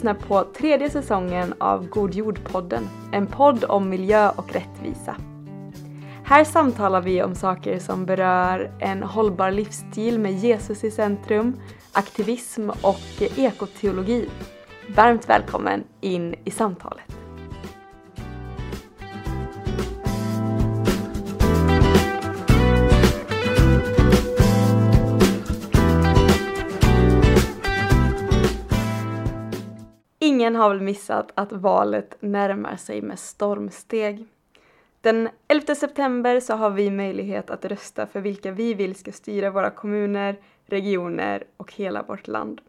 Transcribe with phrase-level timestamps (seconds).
[0.00, 5.16] lyssnar på tredje säsongen av God jord-podden, en podd om miljö och rättvisa.
[6.24, 11.56] Här samtalar vi om saker som berör en hållbar livsstil med Jesus i centrum,
[11.92, 14.28] aktivism och ekoteologi.
[14.96, 17.19] Varmt välkommen in i samtalet.
[30.30, 34.26] Ingen har väl missat att valet närmar sig med stormsteg.
[35.00, 39.50] Den 11 september så har vi möjlighet att rösta för vilka vi vill ska styra
[39.50, 42.60] våra kommuner, regioner och hela vårt land.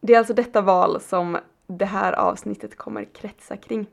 [0.00, 3.86] Det är alltså detta val som det här avsnittet kommer kretsa kring.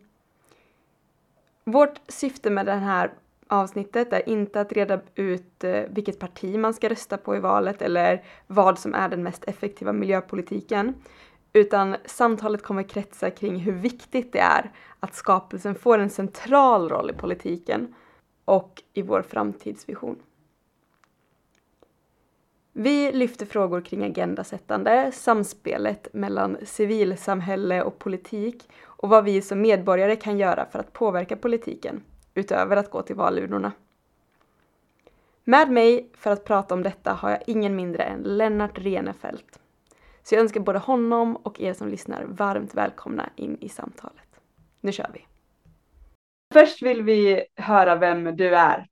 [1.63, 3.12] Vårt syfte med det här
[3.48, 7.81] avsnittet är inte att reda ut eh, vilket parti man ska rösta på i valet
[7.81, 10.93] eller vad som är den mest effektiva miljöpolitiken,
[11.54, 17.10] utan samtalet kommer kretsa kring hur viktigt det är att skapelsen får en central roll
[17.10, 17.96] i politiken
[18.46, 20.20] och i vår framtidsvision.
[22.74, 30.16] Vi lyfter frågor kring agendasättande, samspelet mellan civilsamhälle och politik och vad vi som medborgare
[30.16, 33.72] kan göra för att påverka politiken, utöver att gå till valurnorna.
[35.44, 39.60] Med mig för att prata om detta har jag ingen mindre än Lennart Renefelt.
[40.30, 44.27] Så jag önskar både honom och er som lyssnar varmt välkomna in i samtalet.
[44.82, 45.20] Nu kör vi!
[46.54, 48.88] Först vill vi höra vem du är.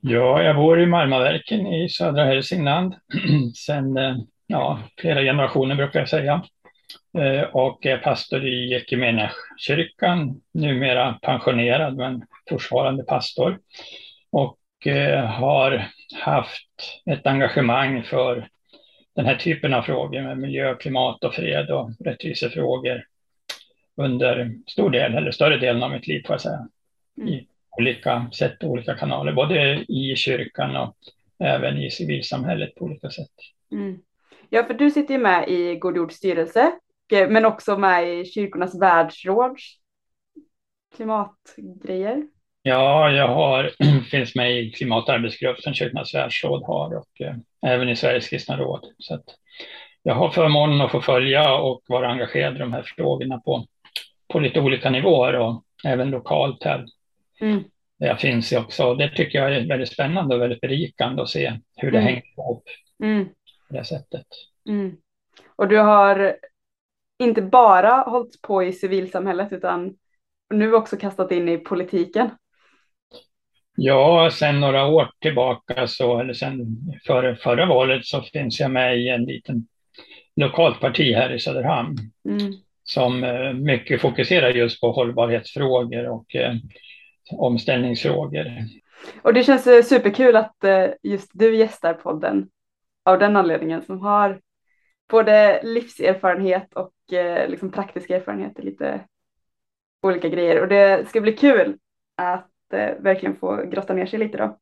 [0.00, 2.94] Ja, jag bor i Marmaverken i södra Hälsingland
[3.54, 4.16] sedan eh,
[4.46, 6.44] ja, flera generationer brukar jag säga.
[7.18, 8.84] Eh, och är pastor i
[9.58, 13.58] kyrkan, numera pensionerad men fortfarande pastor.
[14.30, 15.88] Och eh, har
[16.20, 18.48] haft ett engagemang för
[19.16, 23.04] den här typen av frågor med miljö, klimat och fred och rättvisefrågor
[23.96, 26.68] under stor del, eller större delen av mitt liv får jag säga.
[27.18, 27.28] Mm.
[27.28, 27.46] I
[27.78, 30.96] olika sätt och olika kanaler, både i kyrkan och
[31.38, 33.32] även i civilsamhället på olika sätt.
[33.72, 33.98] Mm.
[34.50, 36.72] Ja, för du sitter ju med i God Jords styrelse,
[37.10, 39.62] men också med i kyrkornas världsråds
[40.96, 42.28] klimatgrejer.
[42.68, 43.70] Ja, jag har,
[44.10, 47.34] finns med i klimatarbetsgrupp som Kyrkornas världsråd har och eh,
[47.66, 48.86] även i Sveriges kristna råd.
[48.98, 49.22] Så
[50.02, 53.66] jag har förmånen att få följa och vara engagerad i de här frågorna på,
[54.32, 56.86] på lite olika nivåer och även lokalt här.
[57.40, 57.64] Mm.
[57.98, 58.94] Där jag finns också.
[58.94, 62.06] Det tycker jag är väldigt spännande och väldigt berikande att se hur det mm.
[62.06, 62.64] hänger ihop
[63.02, 63.28] mm.
[63.68, 64.26] på det sättet.
[64.68, 64.96] Mm.
[65.56, 66.36] Och du har
[67.18, 69.94] inte bara hållit på i civilsamhället utan
[70.54, 72.30] nu också kastat in i politiken.
[73.76, 76.66] Ja, sedan några år tillbaka, så, eller sen
[77.06, 79.66] före förra valet, så finns jag med i en liten
[80.36, 81.96] lokalt parti här i Söderhamn
[82.28, 82.52] mm.
[82.84, 86.54] som eh, mycket fokuserar just på hållbarhetsfrågor och eh,
[87.32, 88.46] omställningsfrågor.
[89.22, 92.48] Och det känns eh, superkul att eh, just du gästar podden
[93.04, 94.40] av den anledningen som har
[95.10, 96.92] både livserfarenhet och
[97.48, 99.00] liksom praktiska erfarenheter, lite
[100.02, 100.60] olika grejer.
[100.60, 101.78] Och det ska bli kul
[102.16, 104.58] att eh, verkligen få grotta ner sig lite då.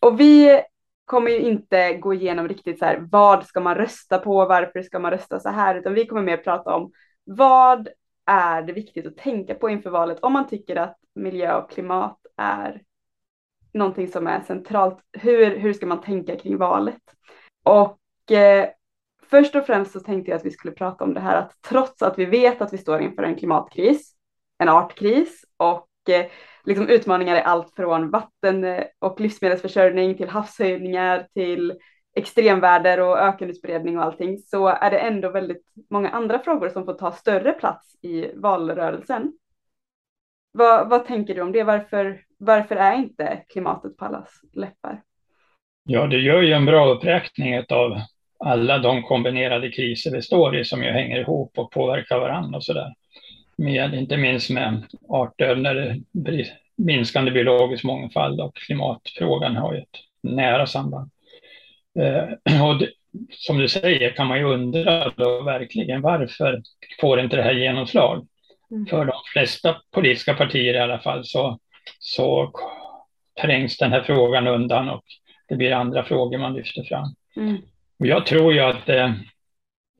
[0.00, 0.62] Och vi
[1.04, 4.98] kommer ju inte gå igenom riktigt så här, vad ska man rösta på, varför ska
[4.98, 6.92] man rösta så här, utan vi kommer mer prata om
[7.24, 7.88] vad
[8.26, 12.18] är det viktigt att tänka på inför valet om man tycker att miljö och klimat
[12.36, 12.82] är
[13.72, 14.98] någonting som är centralt.
[15.12, 17.02] Hur, hur ska man tänka kring valet?
[17.62, 18.68] Och eh,
[19.22, 22.02] först och främst så tänkte jag att vi skulle prata om det här att trots
[22.02, 24.14] att vi vet att vi står inför en klimatkris,
[24.58, 26.26] en artkris och Eh,
[26.64, 31.74] liksom utmaningar i allt från vatten eh, och livsmedelsförsörjning till havshöjningar till
[32.16, 36.94] extremväder och ökenutbredning och allting så är det ändå väldigt många andra frågor som får
[36.94, 39.32] ta större plats i valrörelsen.
[40.52, 41.62] Vad, vad tänker du om det?
[41.62, 45.02] Varför, varför är inte klimatet på allas läppar?
[45.84, 48.00] Ja, det gör ju en bra uppräkning av
[48.44, 52.64] alla de kombinerade kriser vi står i som ju hänger ihop och påverkar varandra och
[52.64, 52.94] så där
[53.60, 55.66] med, inte minst med artdöd,
[56.76, 61.10] minskande biologisk mångfald och klimatfrågan har ju ett nära samband.
[61.98, 62.90] Eh, och det,
[63.30, 66.62] som du säger kan man ju undra då verkligen varför
[67.00, 68.26] får inte det här genomslag?
[68.70, 68.86] Mm.
[68.86, 71.58] För de flesta politiska partier i alla fall så,
[71.98, 72.52] så
[73.42, 75.04] trängs den här frågan undan och
[75.48, 77.14] det blir andra frågor man lyfter fram.
[77.36, 77.56] Mm.
[77.96, 79.12] Jag tror ju att eh,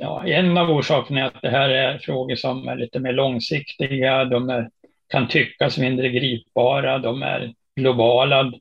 [0.03, 4.25] Ja, en av orsakerna är att det här är frågor som är lite mer långsiktiga,
[4.25, 4.71] de är,
[5.09, 8.53] kan tyckas mindre gripbara, de är globala.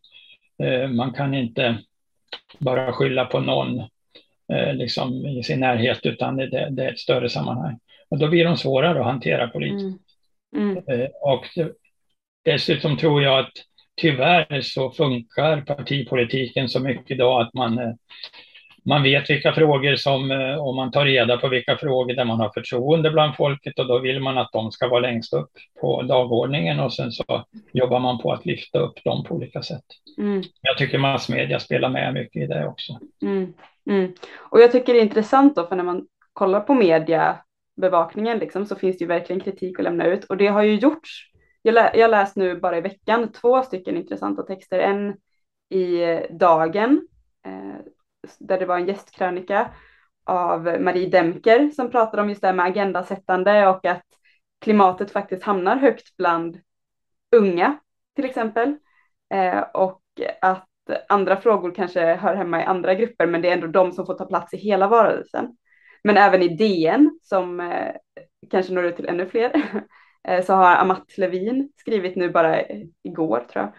[0.63, 1.77] Eh, man kan inte
[2.57, 3.79] bara skylla på någon
[4.53, 7.79] eh, liksom i sin närhet, utan det, det, är ett större sammanhang.
[8.09, 10.01] Och då blir de svårare att hantera politiskt.
[10.55, 10.77] Mm.
[10.77, 11.01] Mm.
[11.01, 11.45] Eh, och
[12.45, 13.53] dessutom tror jag att
[14.01, 17.97] tyvärr så funkar partipolitiken så mycket idag att man
[18.89, 22.39] man vet vilka frågor som, eh, och man tar reda på vilka frågor där man
[22.39, 25.51] har förtroende bland folket och då vill man att de ska vara längst upp
[25.81, 29.85] på dagordningen och sen så jobbar man på att lyfta upp dem på olika sätt.
[30.17, 30.43] Mm.
[30.61, 32.99] Jag tycker massmedia spelar med mycket i det också.
[33.21, 33.53] Mm.
[33.89, 34.13] Mm.
[34.37, 38.75] Och jag tycker det är intressant då, för när man kollar på mediebevakningen liksom, så
[38.75, 41.25] finns det ju verkligen kritik att lämna ut och det har ju gjorts.
[41.61, 45.15] Jag, lä jag läst nu bara i veckan två stycken intressanta texter, en
[45.69, 47.07] i Dagen
[47.45, 47.85] eh,
[48.39, 49.71] där det var en gästkrönika
[50.23, 54.05] av Marie Demker som pratade om just det här med agendasättande och att
[54.61, 56.59] klimatet faktiskt hamnar högt bland
[57.35, 57.79] unga
[58.15, 58.75] till exempel.
[59.33, 60.01] Eh, och
[60.41, 60.69] att
[61.09, 64.13] andra frågor kanske hör hemma i andra grupper men det är ändå de som får
[64.13, 65.57] ta plats i hela varelsen.
[66.03, 67.95] Men även i DN som eh,
[68.49, 69.51] kanske når ut till ännu fler
[70.27, 72.61] eh, så har Amat Levin skrivit nu bara
[73.03, 73.73] igår tror jag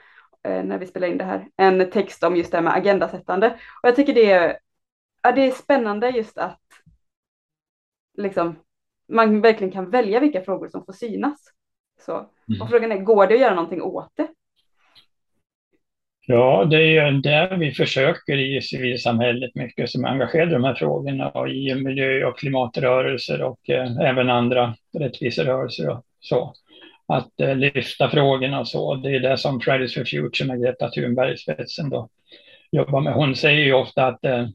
[0.44, 3.48] när vi spelar in det här, en text om just det här med agendasättande.
[3.82, 4.58] Och jag tycker det är,
[5.22, 6.60] ja, det är spännande just att
[8.18, 8.56] liksom,
[9.08, 11.38] man verkligen kan välja vilka frågor som får synas.
[12.00, 12.12] Så.
[12.12, 12.62] Mm.
[12.62, 14.28] Och frågan är, går det att göra någonting åt det?
[16.26, 20.64] Ja, det är ju där vi försöker i civilsamhället mycket som är engagerade i de
[20.64, 26.54] här frågorna och i miljö och klimatrörelser och eh, även andra rättviserörelser och så
[27.12, 28.94] att eh, lyfta frågorna och så.
[28.94, 32.08] Det är det som Fridays for Future med Greta Thunberg i spetsen då
[32.72, 33.12] jobbar med.
[33.12, 34.46] Hon säger ju ofta att, eh,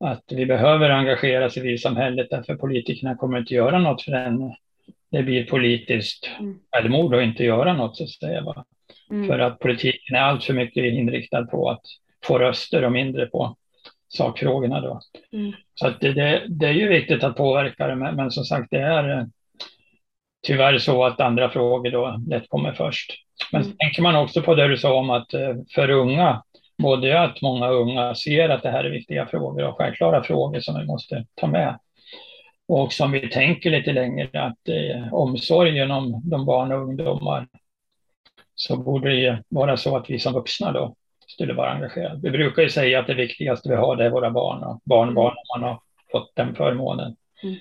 [0.00, 4.54] att vi behöver engagera civilsamhället därför politikerna kommer inte göra något förrän
[5.10, 6.58] det blir politiskt mm.
[6.72, 8.64] självmord och inte göra något så att säga.
[9.10, 9.28] Mm.
[9.28, 11.82] För att politiken är allt för mycket inriktad på att
[12.24, 13.56] få röster och mindre på
[14.08, 15.00] sakfrågorna då.
[15.32, 15.52] Mm.
[15.74, 18.80] Så det, det, det, är ju viktigt att påverka det, men, men som sagt det
[18.80, 19.24] är eh,
[20.46, 23.12] tyvärr så att andra frågor då lätt kommer först.
[23.52, 23.76] Men mm.
[23.76, 26.42] tänker man också på det du sa om att eh, för unga,
[26.78, 30.80] både att många unga ser att det här är viktiga frågor och självklara frågor som
[30.80, 31.78] vi måste ta med.
[32.68, 37.48] Och som vi tänker lite längre att eh, omsorgen om de barn och ungdomar
[38.54, 40.94] så borde det vara så att vi som vuxna då
[41.26, 42.20] skulle vara engagerade.
[42.22, 45.34] Vi brukar ju säga att det viktigaste vi har det är våra barn och barnbarn
[45.36, 45.80] om man har
[46.12, 47.16] fått den förmånen.
[47.42, 47.56] Mm.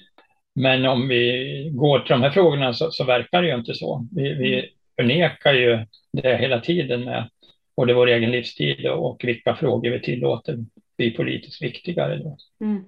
[0.54, 4.08] Men om vi går till de här frågorna så, så verkar det ju inte så.
[4.16, 4.66] Vi, vi mm.
[4.96, 7.30] förnekar ju det hela tiden med
[7.76, 10.58] både vår egen livstid och vilka frågor vi tillåter
[10.98, 12.18] bli politiskt viktigare.
[12.18, 12.38] Då.
[12.66, 12.84] Mm.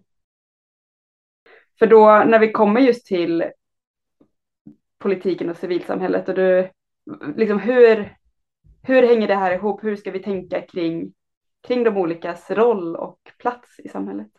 [1.80, 3.44] För då när vi kommer just till
[4.98, 6.70] politiken och civilsamhället och du,
[7.36, 8.18] liksom hur,
[8.84, 9.84] hur hänger det här ihop?
[9.84, 11.14] Hur ska vi tänka kring,
[11.68, 14.32] kring de olikas roll och plats i samhället?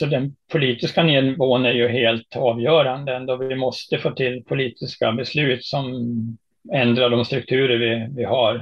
[0.00, 3.36] Så den politiska nivån är ju helt avgörande ändå.
[3.36, 5.92] Vi måste få till politiska beslut som
[6.72, 8.54] ändrar de strukturer vi, vi har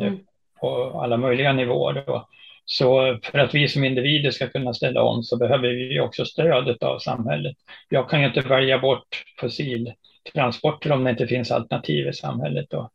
[0.00, 0.18] eh, mm.
[0.60, 2.04] på alla möjliga nivåer.
[2.06, 2.28] Då.
[2.64, 6.82] Så för att vi som individer ska kunna ställa om så behöver vi också stödet
[6.82, 7.56] av samhället.
[7.88, 12.66] Jag kan ju inte välja bort fossiltransporter om det inte finns alternativ i samhället.
[12.70, 12.90] Då.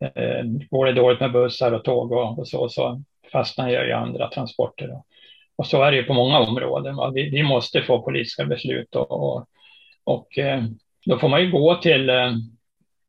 [0.00, 3.92] Eh, går det dåligt med bussar och tåg och, och så, så fastnar jag i
[3.92, 4.88] andra transporter.
[4.88, 5.04] Då.
[5.56, 6.96] Och så är det ju på många områden.
[7.14, 9.46] Vi, vi, måste få politiska beslut och, och,
[10.04, 10.64] och eh,
[11.06, 12.32] då får man ju gå till eh,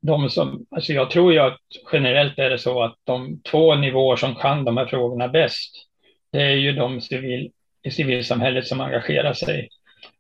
[0.02, 1.60] de som, alltså jag tror ju att
[1.92, 5.72] generellt är det så att de två nivåer som kan de här frågorna bäst,
[6.32, 7.52] det är ju de civil,
[7.84, 9.70] i civilsamhället som engagerar sig,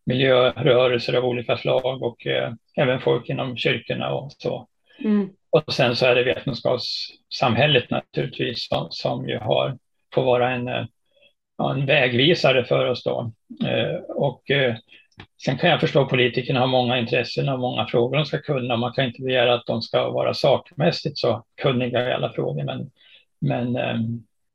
[0.05, 4.67] miljörörelser av olika slag och eh, även folk inom kyrkorna och så.
[5.00, 5.29] Mm.
[5.50, 9.77] Och sen så är det vetenskapssamhället naturligtvis som, som ju har,
[10.13, 10.86] får vara en eh,
[11.63, 13.31] en vägvisare för oss då.
[13.65, 14.75] Eh, och eh,
[15.45, 18.77] sen kan jag förstå att politikerna har många intressen och många frågor de ska kunna.
[18.77, 22.91] Man kan inte begära att de ska vara sakmässigt så kunniga i alla frågor, men,
[23.39, 24.00] men eh,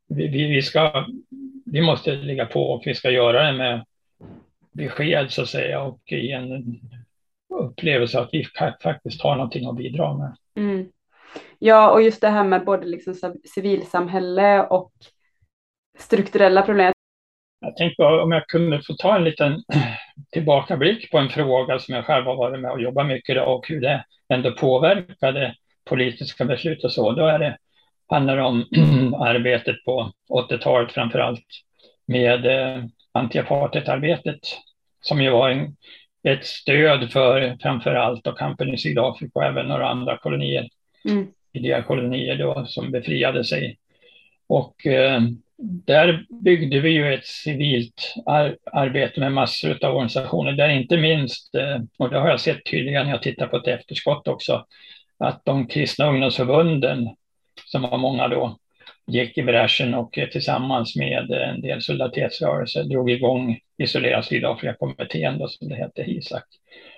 [0.09, 1.07] vi, vi, ska,
[1.65, 3.85] vi måste ligga på och vi ska göra det med
[4.73, 6.81] besked så att säga och i en
[7.55, 8.47] upplevelse att vi
[8.83, 10.37] faktiskt har någonting att bidra med.
[10.57, 10.89] Mm.
[11.59, 13.15] Ja, och just det här med både liksom
[13.55, 14.93] civilsamhälle och
[16.01, 16.93] strukturella problem.
[17.61, 19.63] Jag tänkte om jag kunde få ta en liten
[20.33, 23.81] tillbakablick på en fråga som jag själv har varit med och jobbat mycket och hur
[23.81, 25.55] det ändå påverkade
[25.85, 27.13] politiska beslut och så.
[27.13, 27.57] Då är det,
[28.09, 28.67] handlar det om
[29.21, 31.47] arbetet på 80-talet framför allt
[32.07, 34.41] med eh, anti-apartheid-arbetet
[35.01, 35.77] som ju var en,
[36.23, 40.69] ett stöd för framför allt och kampen i Sydafrika och även några andra kolonier,
[41.05, 41.83] mm.
[41.83, 43.79] kolonier då, som befriade sig.
[44.47, 45.21] Och eh,
[45.63, 51.55] där byggde vi ju ett civilt ar arbete med massor av organisationer, där inte minst,
[51.55, 54.67] eh, och det har jag sett tydligare när jag tittar på ett efterskott också,
[55.19, 57.09] att de kristna ungdomsförbunden,
[57.67, 58.57] som var många då,
[59.07, 65.69] gick i bräschen och tillsammans med en del solidaritetsrörelser drog igång Isolera Sydafrika-kommittén, då, som
[65.69, 66.45] det hette, HISAK.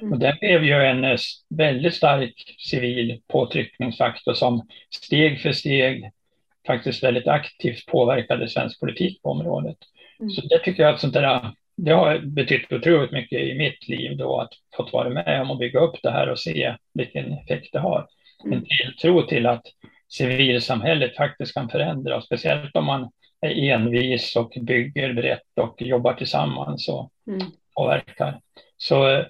[0.00, 0.12] Mm.
[0.12, 1.16] Och det blev ju en eh,
[1.50, 6.10] väldigt stark civil påtryckningsfaktor som steg för steg
[6.66, 9.76] faktiskt väldigt aktivt påverkade svensk politik på området.
[10.20, 10.30] Mm.
[10.30, 14.16] Så det tycker jag att sånt där, det har betytt otroligt mycket i mitt liv
[14.16, 17.72] då att fått vara med om att bygga upp det här och se vilken effekt
[17.72, 18.06] det har.
[18.44, 18.58] Mm.
[18.58, 19.62] En tilltro till att
[20.08, 26.88] civilsamhället faktiskt kan förändras, speciellt om man är envis och bygger brett och jobbar tillsammans
[26.88, 27.46] och mm.
[27.74, 28.40] påverkar.
[28.76, 29.24] Så,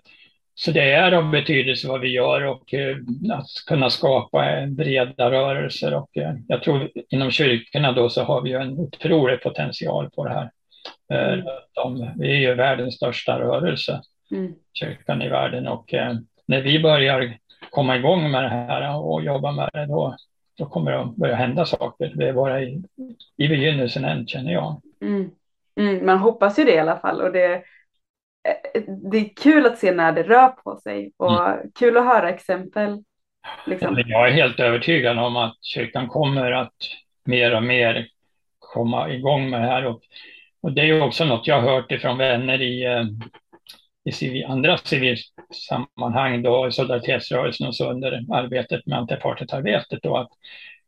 [0.54, 2.96] så det är av betydelse vad vi gör och eh,
[3.32, 5.94] att kunna skapa breda rörelser.
[5.94, 10.34] Och, eh, jag tror inom kyrkorna då så har vi en otrolig potential på det
[10.34, 10.50] här.
[11.12, 11.44] Eh.
[11.72, 14.52] De, vi är ju världens största rörelse, mm.
[14.72, 15.94] kyrkan i världen och
[16.46, 17.38] när vi börjar
[17.70, 20.16] komma igång med det här och jobba med det då,
[20.58, 22.12] då kommer det att börja hända saker.
[22.14, 22.82] Det är bara i,
[23.36, 24.80] i begynnelsen än, känner jag.
[25.02, 25.30] Mm.
[25.80, 27.20] Mm, man hoppas ju det i alla fall.
[27.20, 27.62] Och det,
[29.10, 31.70] det är kul att se när det rör på sig och mm.
[31.78, 33.02] kul att höra exempel.
[33.66, 34.02] Liksom.
[34.06, 36.74] Jag är helt övertygad om att kyrkan kommer att
[37.24, 38.08] mer och mer
[38.58, 39.86] komma igång med det här.
[39.86, 40.00] Och,
[40.62, 43.04] och det är ju också något jag har hört ifrån vänner i eh,
[44.04, 50.30] i civil, andra civilsammanhang, då, i solidaritetsrörelsen och så under arbetet med antiapartheidarbetet, att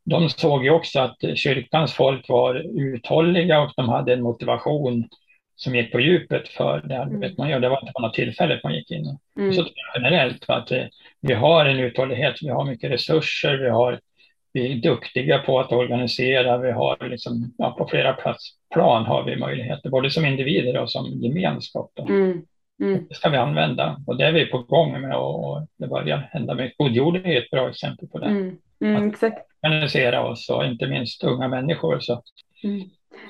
[0.04, 5.08] de såg ju också att kyrkans folk var uthålliga och de hade en motivation
[5.56, 7.34] som gick på djupet för det arbetet mm.
[7.38, 7.60] man gör.
[7.60, 9.18] Det var inte bara tillfället man gick in.
[9.38, 9.52] Mm.
[9.52, 10.84] Så generellt, att eh,
[11.20, 14.00] vi har en uthållighet, vi har mycket resurser, vi, har,
[14.52, 18.16] vi är duktiga på att organisera, vi har liksom, ja, på flera
[18.74, 21.98] plan har vi möjligheter, både som individer och som gemenskap.
[21.98, 22.42] Mm.
[22.82, 23.06] Mm.
[23.08, 26.54] Det ska vi använda och det är vi på gång med och det börjar hända
[26.54, 26.78] mycket.
[26.78, 28.26] Godjorden är ett bra exempel på det.
[28.26, 28.56] Mm.
[28.80, 29.38] Mm, exakt.
[29.62, 32.00] organisera oss och inte minst unga människor.
[32.00, 32.22] Så.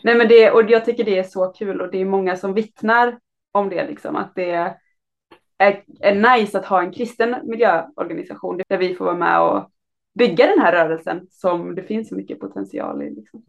[0.02, 2.54] Nej, men det, och jag tycker det är så kul och det är många som
[2.54, 3.18] vittnar
[3.52, 8.94] om det, liksom, att det är, är nice att ha en kristen miljöorganisation där vi
[8.94, 9.70] får vara med och
[10.18, 13.10] bygga den här rörelsen som det finns så mycket potential i.
[13.10, 13.42] Liksom.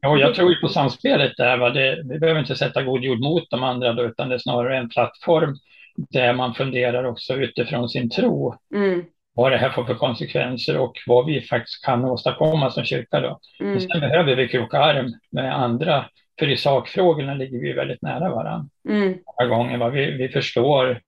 [0.00, 1.58] Ja, jag tror ju på samspelet där.
[1.58, 1.70] Va?
[1.70, 4.78] Det, vi behöver inte sätta god jord mot de andra då, utan det är snarare
[4.78, 5.56] en plattform
[5.96, 8.54] där man funderar också utifrån sin tro.
[8.74, 9.04] Mm.
[9.34, 13.20] Vad det här får för konsekvenser och vad vi faktiskt kan åstadkomma som kyrka.
[13.20, 13.40] Då.
[13.60, 13.72] Mm.
[13.72, 16.04] Men sen behöver vi kroka arm med andra,
[16.38, 18.68] för i sakfrågorna ligger vi väldigt nära varandra.
[18.88, 19.18] Mm.
[19.48, 19.88] Gånger, va?
[19.88, 21.00] Vi, vi förstår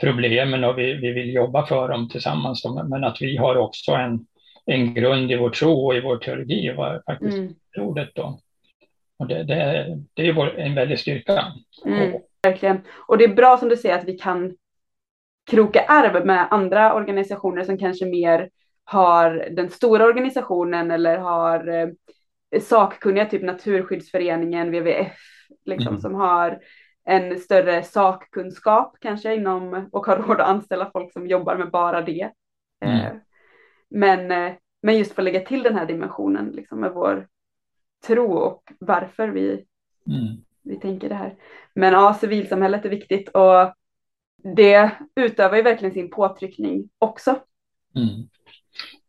[0.00, 2.62] problemen och vi, vi vill jobba för dem tillsammans.
[2.62, 4.26] Då, men att vi har också en,
[4.66, 8.40] en grund i vår tro och i vår teologi var faktiskt mm ordet då.
[9.18, 11.44] Och det, det, det är vår, en väldig styrka.
[11.84, 12.80] Mm, verkligen.
[13.08, 14.56] Och det är bra som du säger att vi kan
[15.48, 18.50] kroka arv med andra organisationer som kanske mer
[18.84, 21.88] har den stora organisationen eller har eh,
[22.60, 25.16] sakkunniga, typ Naturskyddsföreningen, WWF,
[25.64, 26.00] liksom, mm.
[26.00, 26.60] som har
[27.04, 32.02] en större sakkunskap kanske inom och har råd att anställa folk som jobbar med bara
[32.02, 32.30] det.
[32.84, 33.00] Mm.
[33.00, 33.12] Eh,
[33.90, 34.52] men, eh,
[34.82, 37.28] men just för att lägga till den här dimensionen liksom, med vår
[38.06, 39.64] tro och varför vi,
[40.06, 40.36] mm.
[40.62, 41.34] vi tänker det här.
[41.74, 43.74] Men ja, civilsamhället är viktigt och
[44.42, 47.40] det utövar ju verkligen sin påtryckning också.
[47.96, 48.28] Mm.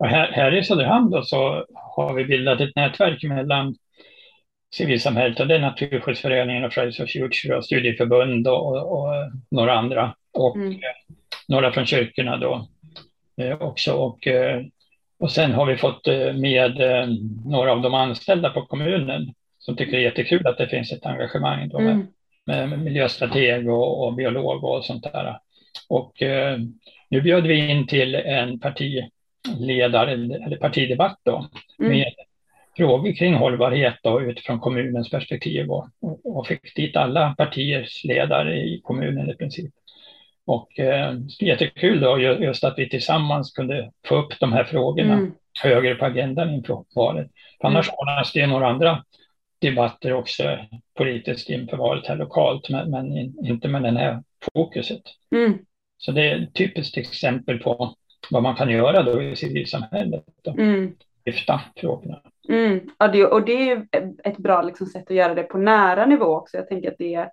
[0.03, 3.75] Här, här, i Söderhamn då så har vi bildat ett nätverk mellan
[4.73, 9.13] civilsamhället och det är Naturskyddsföreningen och Fridays for Future och studieförbund och, och, och
[9.51, 10.79] några andra och mm.
[11.47, 12.67] några från kyrkorna då
[13.37, 13.93] eh, också.
[13.93, 14.61] Och eh,
[15.19, 17.07] och sen har vi fått eh, med eh,
[17.45, 21.05] några av de anställda på kommunen som tycker det är jättekul att det finns ett
[21.05, 22.07] engagemang då mm.
[22.77, 25.39] Miljöstrateg och, och, biolog och sånt där.
[25.89, 26.59] Och eh,
[27.09, 31.91] nu bjöd vi in till en partiledare eller partidebatt då mm.
[31.91, 32.13] med
[32.77, 38.55] frågor kring hållbarhet då, utifrån kommunens perspektiv och, och, och fick dit alla partiers ledare
[38.55, 39.73] i kommunen i princip.
[40.45, 45.31] Och eh, jättekul då just att vi tillsammans kunde få upp de här frågorna mm.
[45.63, 47.27] högre på agendan inför valet.
[47.59, 47.95] Annars mm.
[47.97, 49.03] ordnas det några andra
[49.61, 50.43] debatter också
[50.97, 54.23] politiskt inför valet här lokalt, men, men inte med den här
[54.53, 55.01] fokuset.
[55.35, 55.57] Mm.
[55.97, 57.95] Så det är ett typiskt exempel på
[58.29, 60.23] vad man kan göra då i civilsamhället.
[60.43, 60.51] Då.
[60.51, 60.95] Mm.
[61.25, 62.21] Lyfta frågorna.
[62.49, 62.79] Mm.
[62.97, 63.87] Ja, det, och det är
[64.23, 66.57] ett bra liksom, sätt att göra det på nära nivå också.
[66.57, 67.29] Jag tänker att det mm.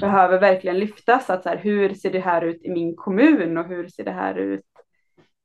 [0.00, 1.30] behöver verkligen lyftas.
[1.30, 4.10] Att så här, hur ser det här ut i min kommun och hur ser det
[4.10, 4.64] här ut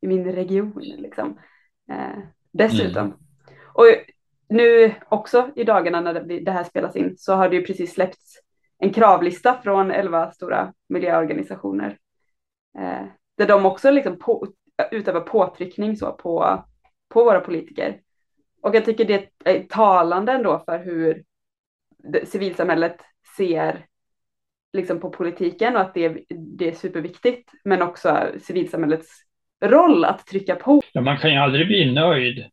[0.02, 0.74] i min region?
[0.98, 1.40] Liksom.
[1.92, 3.06] Eh, dessutom.
[3.06, 3.18] Mm.
[3.74, 3.86] Och
[4.50, 8.40] nu också i dagarna när det här spelas in så har det ju precis släppts
[8.78, 11.98] en kravlista från elva stora miljöorganisationer
[12.78, 13.06] eh,
[13.38, 14.48] där de också liksom på,
[14.92, 16.64] utövar påtryckning så på,
[17.10, 18.00] på våra politiker.
[18.62, 21.24] Och jag tycker det är talande ändå för hur
[22.24, 22.98] civilsamhället
[23.38, 23.86] ser
[24.74, 29.22] liksom på politiken och att det, det är superviktigt, men också civilsamhällets
[29.62, 30.82] roll att trycka på.
[30.92, 32.46] Ja, man kan ju aldrig bli nöjd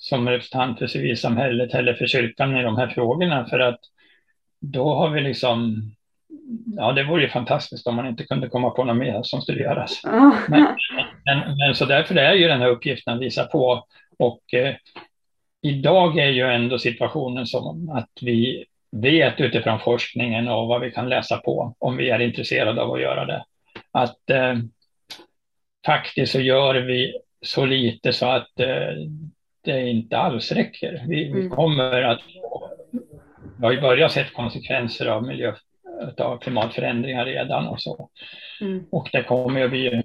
[0.00, 3.80] som representant för civilsamhället eller för kyrkan i de här frågorna för att
[4.60, 5.82] då har vi liksom
[6.76, 9.60] Ja, det vore ju fantastiskt om man inte kunde komma på något mer som skulle
[9.62, 10.00] göras.
[10.48, 10.76] Men,
[11.24, 13.86] men, men, så därför är ju den här uppgiften att visa på
[14.18, 14.74] och eh,
[15.62, 21.08] idag är ju ändå situationen som att vi vet utifrån forskningen och vad vi kan
[21.08, 23.44] läsa på om vi är intresserade av att göra det.
[23.92, 24.54] Att eh,
[25.86, 28.94] faktiskt så gör vi så lite så att eh,
[29.62, 31.04] det inte alls räcker.
[31.08, 31.42] Vi, mm.
[31.42, 32.20] vi kommer att
[33.60, 35.54] vi har ju börjat se konsekvenser av miljö,
[36.18, 38.10] av klimatförändringar redan och så.
[38.60, 38.84] Mm.
[38.90, 40.02] Och det kommer att bli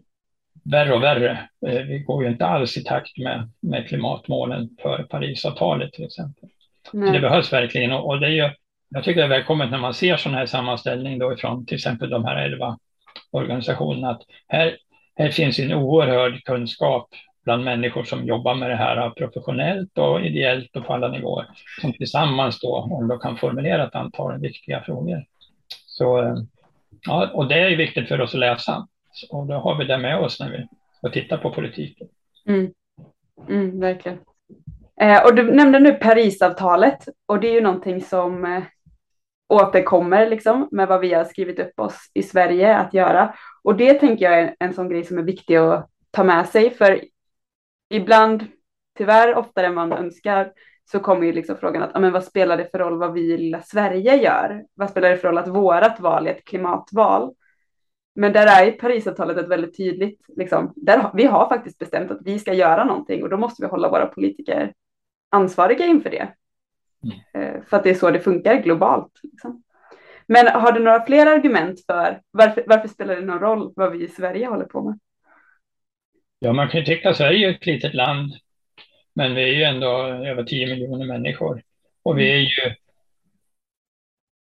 [0.63, 1.49] värre och värre.
[1.67, 6.49] Eh, vi går ju inte alls i takt med, med klimatmålen för Parisavtalet till exempel.
[6.91, 8.49] Så det behövs verkligen och det är ju,
[8.89, 12.09] jag tycker det är välkommet när man ser sådana här sammanställning då ifrån till exempel
[12.09, 12.77] de här elva
[13.31, 14.77] organisationerna att här,
[15.15, 17.09] här finns en oerhörd kunskap
[17.45, 21.45] bland människor som jobbar med det här professionellt och ideellt och på alla nivåer
[21.81, 25.23] som tillsammans då, då kan formulera ett antal viktiga frågor.
[25.85, 26.35] Så, eh,
[27.05, 28.87] ja, och det är viktigt för oss att läsa
[29.29, 32.07] och då har vi det med oss när vi ska titta på politiken.
[32.47, 32.71] Mm.
[33.49, 34.17] Mm, verkligen.
[35.01, 38.63] Eh, och du nämnde nu Parisavtalet och det är ju någonting som eh,
[39.49, 43.35] återkommer liksom med vad vi har skrivit upp oss i Sverige att göra.
[43.63, 46.69] Och det tänker jag är en sån grej som är viktig att ta med sig
[46.69, 47.01] för
[47.89, 48.45] ibland,
[48.97, 50.51] tyvärr oftare än man önskar,
[50.91, 53.37] så kommer ju liksom frågan att men vad spelar det för roll vad vi i
[53.37, 54.65] lilla Sverige gör?
[54.73, 57.33] Vad spelar det för roll att vårat val är ett klimatval?
[58.15, 62.39] Men där är Parisavtalet ett väldigt tydligt, liksom, där, vi har faktiskt bestämt att vi
[62.39, 64.73] ska göra någonting och då måste vi hålla våra politiker
[65.29, 66.27] ansvariga inför det.
[67.03, 67.55] Mm.
[67.55, 69.19] Eh, för att det är så det funkar globalt.
[69.23, 69.63] Liksom.
[70.27, 74.03] Men har du några fler argument för varför, varför spelar det någon roll vad vi
[74.03, 74.99] i Sverige håller på med?
[76.39, 78.33] Ja, man kan ju tycka att Sverige är ett litet land,
[79.13, 81.61] men vi är ju ändå över 10 miljoner människor.
[82.03, 82.75] Och vi är ju,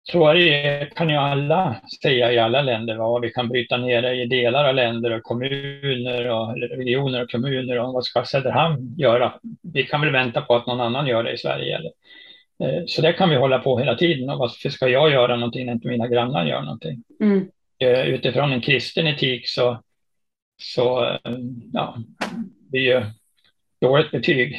[0.04, 0.34] så
[0.96, 4.70] kan ju alla säga i alla länder, vad vi kan bryta ner det i delar
[4.70, 9.34] av länder och kommuner och regioner och kommuner och vad ska Söderhamn göra?
[9.62, 11.78] Vi kan väl vänta på att någon annan gör det i Sverige.
[11.78, 11.92] Eller?
[12.64, 15.66] Eh, så det kan vi hålla på hela tiden och varför ska jag göra någonting
[15.66, 17.04] när inte mina grannar gör någonting?
[17.20, 17.50] Mm.
[17.80, 19.80] Eh, utifrån en kristen etik så
[20.58, 21.38] så eh,
[21.74, 21.98] ja,
[22.72, 23.06] det är ju
[23.82, 24.52] dåligt betyg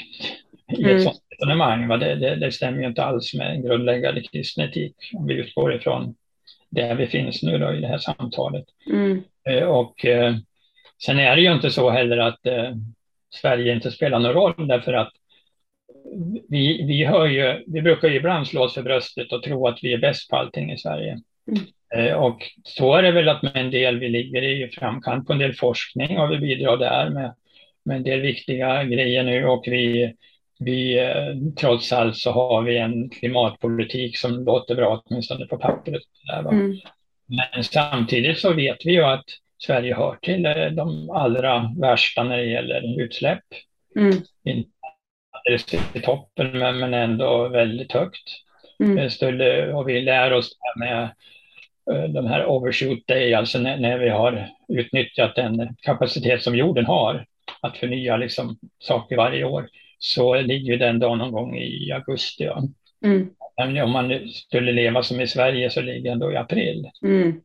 [0.68, 1.00] i ett mm.
[1.00, 1.88] sådant resonemang.
[1.88, 5.74] Det, det, det, stämmer ju inte alls med en grundläggande kristen etik om vi utgår
[5.74, 6.14] ifrån
[6.70, 8.64] där vi finns nu då i det här samtalet.
[8.90, 9.22] Mm.
[9.48, 10.34] Eh, och eh,
[11.04, 12.72] sen är det ju inte så heller att eh,
[13.34, 15.12] Sverige inte spelar någon roll därför att
[16.48, 16.94] vi, vi,
[17.34, 20.30] ju, vi brukar ju ibland slå oss för bröstet och tro att vi är bäst
[20.30, 21.20] på allting i Sverige.
[21.48, 21.64] Mm.
[21.94, 25.32] Eh, och så är det väl att med en del, vi ligger i framkant på
[25.32, 27.34] en del forskning och vi bidrar där med,
[27.84, 30.14] med en del viktiga grejer nu och vi,
[30.58, 36.02] vi eh, trots allt så har vi en klimatpolitik som låter bra åtminstone på pappret.
[36.26, 36.76] Där, mm.
[37.26, 39.24] Men samtidigt så vet vi ju att
[39.58, 43.44] Sverige hör till eh, de allra värsta när det gäller utsläpp.
[43.96, 44.16] Mm.
[44.44, 44.70] Inte
[45.94, 48.28] i toppen men, men ändå väldigt högt.
[48.80, 49.10] Mm.
[49.10, 51.10] Skulle, och vi lär oss med
[51.86, 57.26] de här overshoot day, alltså när, när, vi har utnyttjat den kapacitet som jorden har
[57.60, 59.68] att förnya liksom saker varje år,
[59.98, 62.44] så ligger den då någon gång i augusti.
[62.44, 62.62] Ja.
[63.04, 63.30] Mm.
[63.56, 66.90] Men om man skulle leva som i Sverige så ligger den då i april.
[67.02, 67.40] Mm.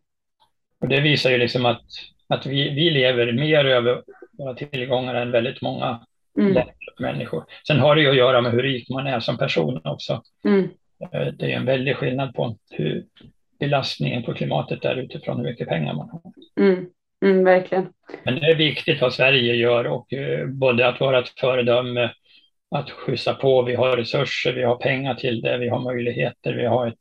[0.82, 1.82] Och det visar ju liksom att,
[2.28, 6.00] att vi, vi lever mer över våra tillgångar än väldigt många
[6.38, 6.64] mm.
[7.00, 7.44] människor.
[7.68, 10.24] Sen har det ju att göra med hur rik man är som person också.
[10.46, 10.70] Mm.
[11.12, 13.06] Eh, det är en väldig skillnad på hur,
[13.60, 16.22] belastningen på klimatet där utifrån hur mycket pengar man har.
[16.60, 16.86] Mm,
[17.26, 17.94] mm, verkligen.
[18.24, 22.12] Men det är viktigt vad Sverige gör och uh, både att vara ett föredöme,
[22.76, 26.66] att skjutsa på, vi har resurser, vi har pengar till det, vi har möjligheter, vi
[26.66, 26.98] har ett,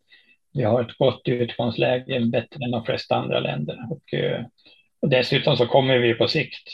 [0.52, 3.78] vi har ett gott utgångsläge, bättre än de flesta andra länder.
[3.90, 4.44] Och, uh,
[5.02, 6.68] och dessutom så kommer vi på sikt,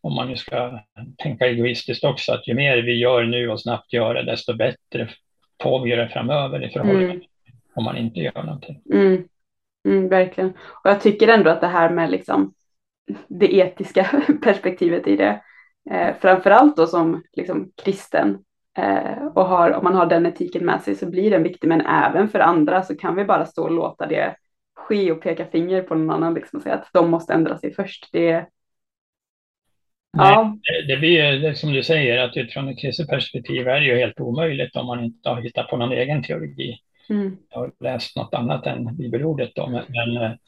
[0.00, 0.80] om man nu ska
[1.18, 5.08] tänka egoistiskt också, att ju mer vi gör nu och snabbt gör det, desto bättre
[5.62, 7.22] får vi det framöver i förhållande mm
[7.74, 8.82] om man inte gör någonting.
[8.92, 9.24] Mm.
[9.88, 10.50] Mm, verkligen.
[10.50, 12.54] Och jag tycker ändå att det här med liksom
[13.28, 15.42] det etiska perspektivet i det,
[15.90, 18.38] eh, framförallt då som liksom kristen,
[18.78, 21.80] Eh, och har, om man har den etiken med sig så blir den viktig, men
[21.80, 24.36] även för andra så kan vi bara stå och låta det
[24.74, 27.74] ske och peka finger på någon annan liksom och säga att de måste ändra sig
[27.74, 28.08] först.
[28.12, 28.46] Det,
[30.12, 30.56] ja.
[30.88, 34.20] det blir ju som du säger att utifrån ett kristet perspektiv är det ju helt
[34.20, 36.78] omöjligt om man inte har hittat på någon egen teologi.
[37.08, 37.36] Mm.
[37.48, 40.38] Jag har läst något annat än bibelordet då, men, men,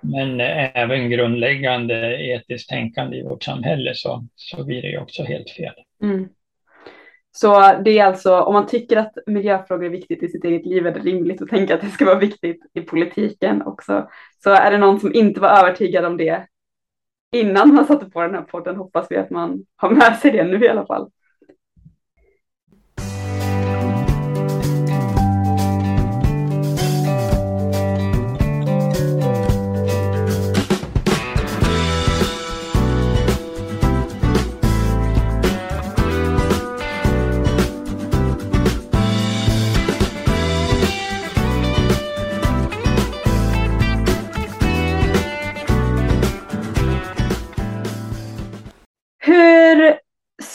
[0.00, 0.40] men
[0.74, 5.74] även grundläggande etiskt tänkande i vårt samhälle så, så blir det ju också helt fel.
[6.02, 6.28] Mm.
[7.34, 10.86] Så det är alltså, om man tycker att miljöfrågor är viktigt i sitt eget liv
[10.86, 14.08] är det rimligt att tänka att det ska vara viktigt i politiken också.
[14.44, 16.46] Så är det någon som inte var övertygad om det
[17.32, 20.44] innan man satte på den här podden hoppas vi att man har med sig det
[20.44, 21.10] nu i alla fall.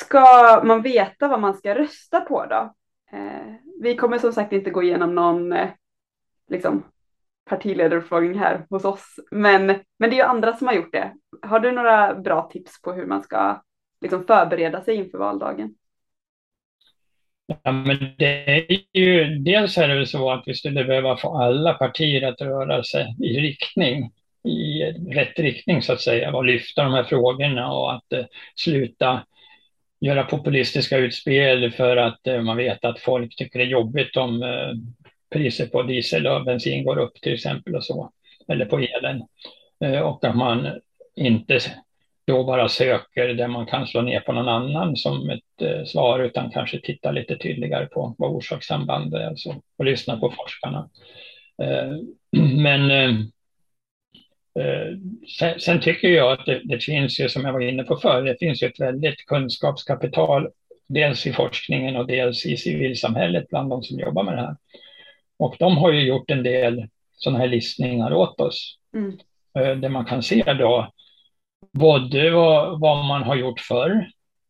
[0.07, 2.73] Ska man veta vad man ska rösta på då?
[3.11, 5.69] Eh, vi kommer som sagt inte gå igenom någon eh,
[6.49, 6.83] liksom,
[7.49, 11.13] partiledarfrågning här hos oss, men, men det är ju andra som har gjort det.
[11.41, 13.61] Har du några bra tips på hur man ska
[14.01, 15.75] liksom, förbereda sig inför valdagen?
[17.63, 21.37] Ja, men det är ju, dels är det väl så att vi skulle behöva få
[21.37, 24.11] alla partier att röra sig i riktning,
[24.43, 29.23] i rätt riktning så att säga, och lyfta de här frågorna och att eh, sluta
[29.99, 34.43] göra populistiska utspel för att eh, man vet att folk tycker det är jobbigt om
[34.43, 34.73] eh,
[35.33, 38.12] priset på diesel och bensin går upp till exempel och så,
[38.47, 39.23] eller på elen.
[39.83, 40.67] Eh, och att man
[41.15, 41.60] inte
[42.27, 46.19] då bara söker där man kan slå ner på någon annan som ett eh, svar
[46.19, 50.31] utan kanske titta lite tydligare på vad orsakssambandet är alltså, och, så, och lyssna på
[50.31, 50.89] forskarna.
[51.62, 51.91] Eh,
[52.41, 53.25] men eh,
[55.39, 58.23] sen, sen, tycker jag att det, det, finns ju, som jag var inne på förr,
[58.23, 60.49] det finns ju ett väldigt kunskapskapital,
[60.87, 64.55] dels i forskningen och dels i civilsamhället bland de som jobbar med det här.
[65.39, 69.17] Och de har ju gjort en del sådana här listningar åt oss, mm.
[69.59, 70.91] Eh, där man kan se då
[71.73, 74.07] både vad, vad man har gjort förr,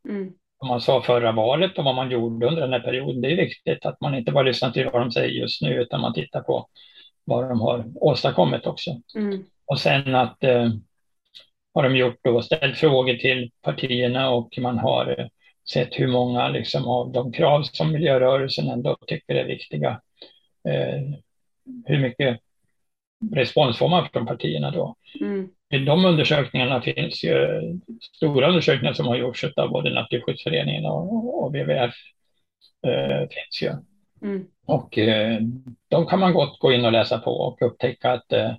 [0.08, 0.32] mm.
[0.58, 3.20] vad man sa förra valet och vad man gjorde under den här perioden.
[3.20, 6.00] Det är viktigt att man inte bara lyssnar till vad de säger just nu, utan
[6.00, 6.68] man tittar på
[7.24, 8.90] vad de har åstadkommit också.
[9.16, 9.44] Mm.
[9.68, 10.70] Och sen att eh,
[11.74, 15.26] har de gjort då, ställt frågor till partierna och man har eh,
[15.72, 20.00] sett hur många liksom, av de krav som miljörörelsen ändå tycker är viktiga.
[20.68, 21.02] Eh,
[21.86, 22.40] hur mycket
[23.32, 24.96] respons får man från partierna då?
[25.20, 25.48] Mm.
[25.70, 27.34] I de undersökningarna finns ju
[28.16, 31.94] stora undersökningar som har gjorts av både Naturskyddsföreningen och, och WWF.
[32.86, 33.72] Eh, finns ju.
[34.22, 34.46] Mm.
[34.66, 35.40] Och eh,
[35.88, 38.52] de kan man gott gå in och läsa på och upptäcka att eh,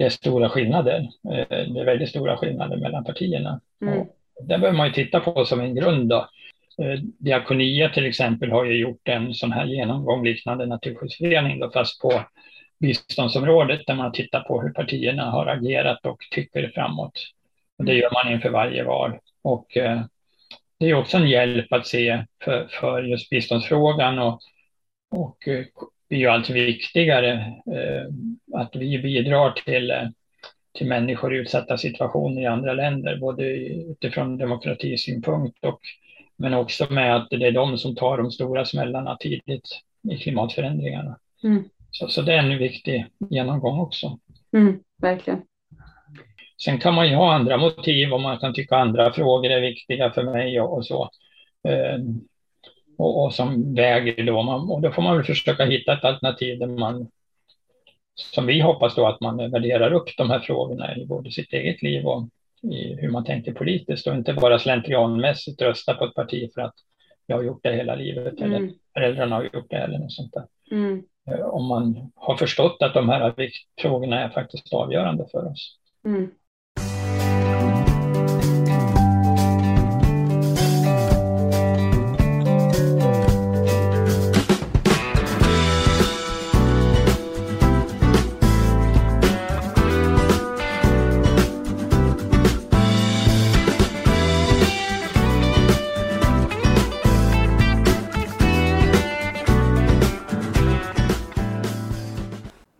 [0.00, 1.08] det är stora skillnader.
[1.24, 3.60] Eh, det är väldigt stora skillnader mellan partierna.
[3.82, 4.06] Mm.
[4.40, 6.08] Det behöver man ju titta på som en grund.
[6.08, 6.28] Då.
[6.82, 12.00] Eh, Diakonia till exempel har ju gjort en sån här genomgång liknande Naturskyddsförening, då, fast
[12.00, 12.22] på
[12.78, 17.26] biståndsområdet där man tittar på hur partierna har agerat och tycker framåt.
[17.78, 19.12] Och det gör man inför varje val.
[19.42, 20.00] Och eh,
[20.78, 24.40] det är också en hjälp att se för, för just biståndsfrågan och,
[25.10, 25.48] och
[26.10, 27.32] blir ju allt viktigare
[27.66, 28.06] eh,
[28.60, 30.08] att vi bidrar till, eh,
[30.78, 35.80] till människor i utsatta situationer i andra länder, både utifrån demokratisynpunkt och
[36.36, 39.68] men också med att det är de som tar de stora smällarna tidigt
[40.10, 41.18] i klimatförändringarna.
[41.42, 41.64] Mm.
[41.90, 44.18] Så, så det är en viktig genomgång också.
[44.52, 45.42] Mm, verkligen.
[46.64, 50.10] Sen kan man ju ha andra motiv och man kan tycka andra frågor är viktiga
[50.10, 51.10] för mig och, och så.
[53.00, 54.42] Och, och som väger då.
[54.42, 57.08] Man, och då får man väl försöka hitta ett alternativ där man,
[58.14, 61.82] som vi hoppas då, att man värderar upp de här frågorna i både sitt eget
[61.82, 62.28] liv och
[62.62, 66.74] i hur man tänker politiskt och inte bara slentrianmässigt rösta på ett parti för att
[67.26, 68.52] jag har gjort det hela livet mm.
[68.52, 70.46] eller föräldrarna har gjort det eller något sånt där.
[70.70, 71.02] Mm.
[71.30, 73.34] Eh, om man har förstått att de här
[73.80, 75.76] frågorna är faktiskt avgörande för oss.
[76.04, 76.30] Mm.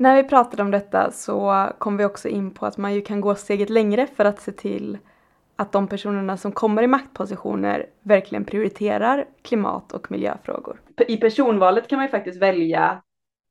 [0.00, 3.20] När vi pratade om detta så kom vi också in på att man ju kan
[3.20, 4.98] gå steget längre för att se till
[5.56, 10.80] att de personerna som kommer i maktpositioner verkligen prioriterar klimat och miljöfrågor.
[11.08, 13.02] I personvalet kan man ju faktiskt välja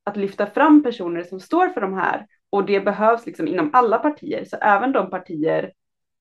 [0.03, 2.27] att lyfta fram personer som står för de här.
[2.49, 5.71] Och det behövs liksom inom alla partier, så även de partier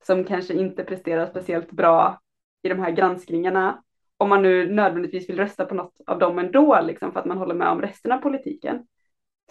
[0.05, 2.19] som kanske inte presterar speciellt bra
[2.63, 3.83] i de här granskningarna,
[4.17, 7.37] om man nu nödvändigtvis vill rösta på något av dem ändå, liksom för att man
[7.37, 8.85] håller med om resten av politiken,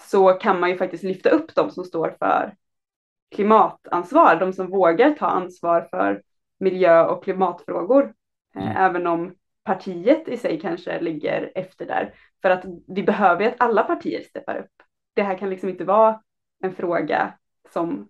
[0.00, 2.54] så kan man ju faktiskt lyfta upp de som står för
[3.34, 6.22] klimatansvar, de som vågar ta ansvar för
[6.60, 8.14] miljö och klimatfrågor,
[8.54, 8.76] eh, mm.
[8.76, 9.34] även om
[9.64, 12.14] partiet i sig kanske ligger efter där.
[12.42, 14.82] För att vi behöver att alla partier steppar upp.
[15.14, 16.20] Det här kan liksom inte vara
[16.62, 17.34] en fråga
[17.72, 18.08] som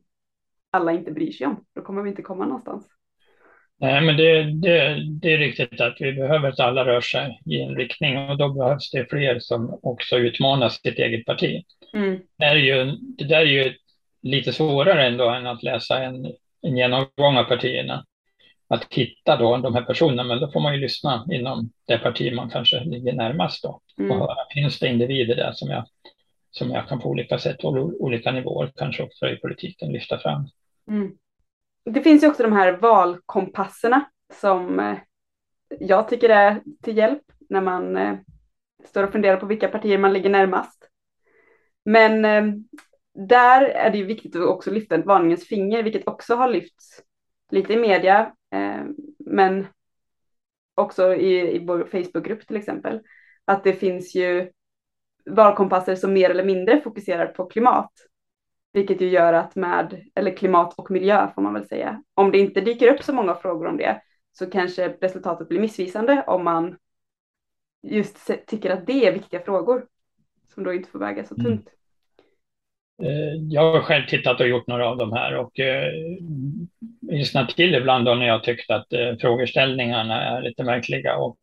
[0.70, 1.64] alla inte bryr sig om.
[1.74, 2.97] Då kommer vi inte komma någonstans.
[3.80, 7.60] Nej, men det, det, det är riktigt att vi behöver att alla rör sig i
[7.60, 11.64] en riktning och då behövs det fler som också utmanar sitt eget parti.
[11.94, 12.20] Mm.
[12.38, 12.84] Det, är ju,
[13.18, 13.74] det där är ju
[14.22, 16.26] lite svårare ändå än att läsa en,
[16.62, 18.04] en genomgång av partierna.
[18.68, 22.32] Att hitta då de här personerna, men då får man ju lyssna inom det parti
[22.32, 23.80] man kanske ligger närmast då.
[23.98, 24.10] Mm.
[24.10, 25.84] Och höra, finns det individer där som jag,
[26.50, 30.48] som jag kan på olika sätt, och olika nivåer, kanske också i politiken, lyfta fram.
[30.90, 31.12] Mm.
[31.92, 34.98] Det finns ju också de här valkompasserna som eh,
[35.80, 38.18] jag tycker är till hjälp när man eh,
[38.84, 40.88] står och funderar på vilka partier man ligger närmast.
[41.84, 42.54] Men eh,
[43.28, 47.02] där är det ju viktigt att också lyfta ett varningens finger, vilket också har lyfts
[47.50, 48.32] lite i media,
[49.18, 49.66] men
[50.74, 53.00] också i, i vår Facebookgrupp till exempel,
[53.44, 54.50] att det finns ju
[55.30, 57.92] valkompasser som mer eller mindre fokuserar på klimat
[58.72, 62.38] vilket ju gör att med, eller klimat och miljö får man väl säga, om det
[62.38, 64.00] inte dyker upp så många frågor om det
[64.32, 66.76] så kanske resultatet blir missvisande om man
[67.82, 69.86] just tycker att det är viktiga frågor
[70.54, 71.46] som då inte får väga så mm.
[71.46, 71.68] tungt.
[73.02, 73.50] Mm.
[73.50, 75.92] Jag har själv tittat och gjort några av de här och eh,
[77.00, 81.38] lyssnat till ibland då när jag tyckte att eh, frågeställningarna är lite märkliga och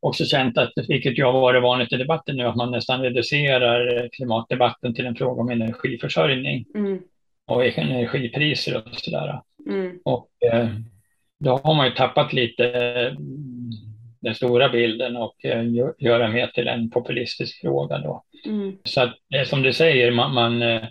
[0.00, 4.94] också känt att, vilket har varit vanligt i debatten nu, att man nästan reducerar klimatdebatten
[4.94, 7.00] till en fråga om energiförsörjning mm.
[7.46, 9.40] och energipriser och sådär.
[9.66, 9.98] Mm.
[10.04, 10.68] Och eh,
[11.40, 13.70] då har man ju tappat lite mm,
[14.20, 15.64] den stora bilden och eh,
[15.98, 18.24] göra mer till en populistisk fråga då.
[18.46, 18.76] Mm.
[18.84, 19.14] Så att,
[19.46, 20.82] som du säger, man, man, eh,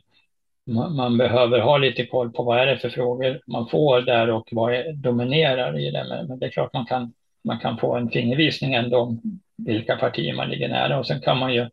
[0.66, 4.30] man, man, behöver ha lite koll på vad är det för frågor man får där
[4.30, 6.26] och vad är, dominerar i det.
[6.28, 9.22] Men det är klart man kan man kan få en fingervisning ändå om
[9.58, 11.70] vilka partier man ligger nära och sen kan man ju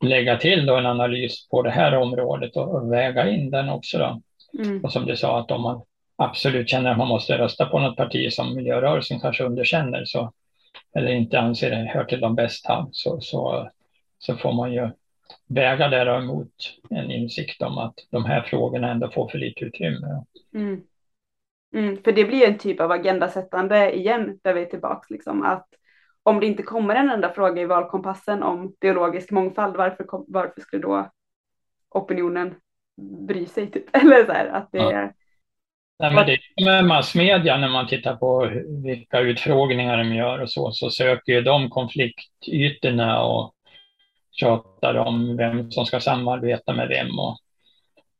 [0.00, 3.98] lägga till då en analys på det här området och, väga in den också.
[3.98, 4.22] Då.
[4.62, 4.84] Mm.
[4.84, 5.82] Och som du sa, att om man
[6.16, 10.32] absolut känner att man måste rösta på något parti som miljörörelsen kanske underkänner så,
[10.94, 13.70] eller inte anser det hör till de bästa så, så,
[14.18, 14.90] så får man ju
[15.48, 16.52] väga det emot
[16.90, 20.24] en insikt om att de här frågorna ändå får för lite utrymme.
[20.54, 20.80] Mm.
[21.74, 25.66] Mm, för det blir en typ av agendasättande igen, där vi är tillbaka liksom att
[26.22, 30.82] om det inte kommer en enda fråga i valkompassen om biologisk mångfald, varför, varför skulle
[30.82, 31.10] då
[31.90, 32.54] opinionen
[33.28, 33.70] bry sig?
[33.70, 33.84] Typ?
[33.96, 34.92] Eller så här, att det ja.
[34.92, 35.12] är...
[35.98, 38.50] Nej, men det är med massmedia, när man tittar på
[38.84, 43.54] vilka utfrågningar de gör och så, så söker ju de konfliktytorna och
[44.30, 47.38] tjatar om vem som ska samarbeta med vem och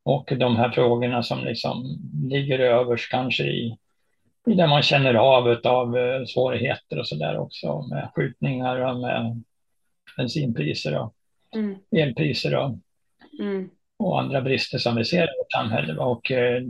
[0.05, 3.77] och de här frågorna som liksom ligger överst kanske i,
[4.47, 9.01] i det man känner av av eh, svårigheter och så där också med skjutningar och
[9.01, 9.43] med
[10.17, 11.15] bensinpriser och
[11.55, 11.77] mm.
[11.97, 12.79] elpriser och,
[13.41, 13.71] mm.
[13.99, 15.95] och andra brister som vi ser i vårt samhälle.
[15.95, 16.63] Och eh,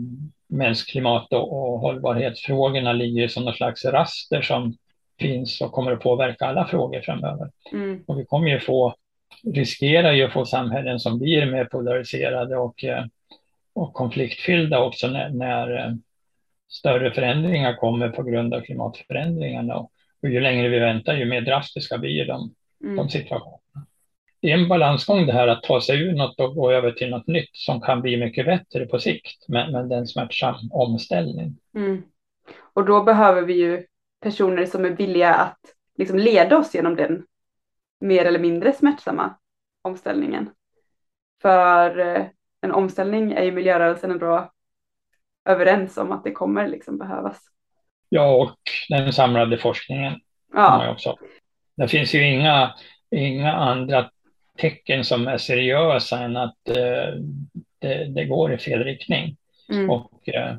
[0.48, 4.76] mänskligt och, och hållbarhetsfrågorna ligger som någon slags raster som
[5.20, 7.50] finns och kommer att påverka alla frågor framöver.
[7.72, 8.04] Mm.
[8.06, 8.94] Och vi kommer ju få,
[9.54, 13.04] riskerar ju att få samhällen som blir mer polariserade och eh,
[13.74, 15.94] och konfliktfyllda också när, när eh,
[16.68, 19.76] större förändringar kommer på grund av klimatförändringarna.
[19.76, 22.54] Och, ju längre vi väntar, ju mer drastiska blir de,
[22.84, 22.96] mm.
[22.96, 23.86] de situationerna.
[24.40, 27.10] Det är en balansgång det här att ta sig ur något och gå över till
[27.10, 30.54] något nytt som kan bli mycket bättre på sikt, men, men det är en smärtsam
[30.70, 31.56] omställning.
[31.74, 32.02] Mm.
[32.72, 33.86] Och då behöver vi ju
[34.20, 35.58] personer som är villiga att
[35.98, 37.26] liksom leda oss genom den
[38.00, 39.34] mer eller mindre smärtsamma
[39.82, 40.50] omställningen.
[41.42, 42.26] För eh,
[42.62, 44.50] en omställning är ju miljörörelsen ändå
[45.44, 47.40] överens om att det kommer liksom behövas.
[48.08, 50.20] Ja, och den samlade forskningen.
[50.52, 50.90] Ja.
[50.90, 51.16] Också.
[51.76, 52.74] Det finns ju inga,
[53.10, 54.10] inga andra
[54.56, 57.14] tecken som är seriösa än att eh,
[57.78, 59.36] det, det, går i fel riktning.
[59.68, 59.90] Mm.
[59.90, 60.56] Och eh,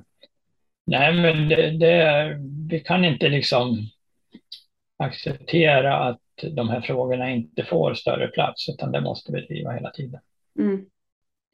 [0.85, 2.37] nej, men det, det,
[2.69, 3.77] vi kan inte liksom
[4.97, 6.19] acceptera att
[6.51, 10.21] de här frågorna inte får större plats, utan det måste vi driva hela tiden.
[10.59, 10.85] Mm.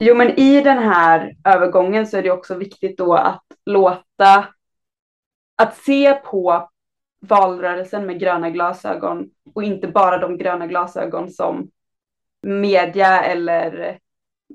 [0.02, 4.48] Jo, men i den här övergången så är det också viktigt då att låta
[5.56, 6.70] att se på
[7.20, 11.70] valrörelsen med gröna glasögon och inte bara de gröna glasögon som
[12.42, 13.98] media eller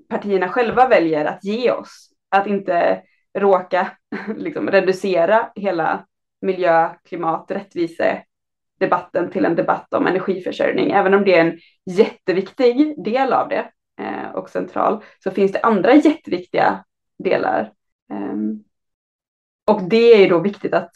[0.10, 2.10] partierna själva väljer att ge oss.
[2.30, 3.02] Att inte
[3.38, 3.92] råka
[4.36, 6.06] liksom, reducera hela
[6.42, 8.24] miljö, klimat, rättvise
[8.80, 10.92] debatten till en debatt om energiförsörjning.
[10.92, 15.62] Även om det är en jätteviktig del av det Eh, och central så finns det
[15.62, 16.86] andra jätteviktiga
[17.24, 17.74] delar.
[18.12, 18.36] Eh,
[19.66, 20.92] och det är då viktigt att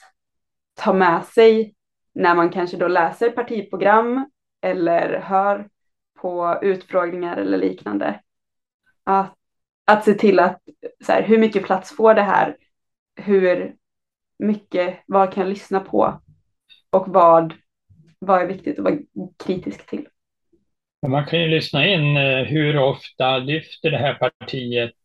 [0.73, 1.75] ta med sig
[2.13, 4.29] när man kanske då läser partiprogram
[4.62, 5.69] eller hör
[6.21, 8.21] på utfrågningar eller liknande.
[9.03, 9.35] Att,
[9.85, 10.62] att se till att
[11.05, 12.57] så här, hur mycket plats får det här?
[13.15, 13.75] Hur
[14.39, 16.21] mycket, vad kan jag lyssna på?
[16.89, 17.53] Och vad,
[18.19, 18.97] vad är viktigt att vara
[19.38, 20.07] kritisk till?
[21.07, 24.95] Man kan ju lyssna in eh, hur ofta lyfter det här partiet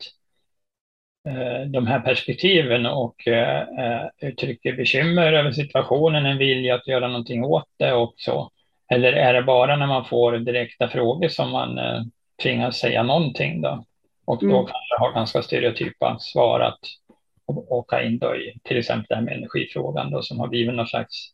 [1.29, 7.45] eh, de här perspektiven och eh, uttrycker bekymmer över situationen, en vilja att göra någonting
[7.45, 8.51] åt det och så.
[8.91, 11.79] Eller är det bara när man får direkta frågor som man
[12.43, 13.85] tvingas säga någonting då?
[14.25, 14.67] Och då mm.
[14.67, 16.79] kan det ha ganska stereotypa svar att
[17.47, 20.87] åka in då i till exempel det här med energifrågan då, som har blivit någon
[20.87, 21.34] slags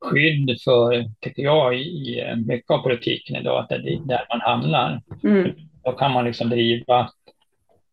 [0.00, 5.02] skydd för, tycker jag, i, mycket av politiken idag, att det är där man hamnar.
[5.24, 5.52] Mm.
[5.84, 7.10] Då kan man liksom driva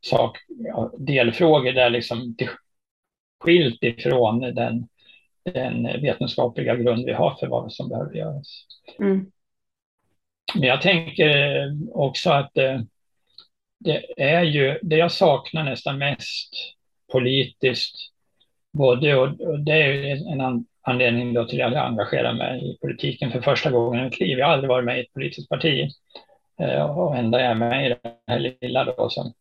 [0.01, 0.37] sak,
[0.97, 2.35] delfrågor där liksom
[3.43, 4.87] skilt ifrån den,
[5.43, 8.65] den vetenskapliga grund vi har för vad som behöver göras.
[8.99, 9.31] Mm.
[10.53, 11.37] Men jag tänker
[11.97, 12.81] också att eh,
[13.79, 16.53] det är ju, det jag saknar nästan mest
[17.11, 17.95] politiskt,
[18.73, 20.41] både, och, det är ju en
[20.85, 24.39] anledning då till att jag engagerar mig i politiken för första gången i mitt liv.
[24.39, 25.89] Jag har aldrig varit med i ett politiskt parti
[26.59, 29.33] eh, och ändå är jag med i det här lilla då som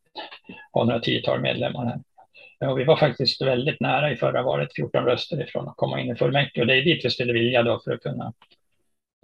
[0.72, 2.00] har några tiotal medlemmar här.
[2.70, 6.12] Och vi var faktiskt väldigt nära i förra valet, 14 röster ifrån att komma in
[6.12, 8.32] i fullmäktige och det är dit vi skulle vilja då för att kunna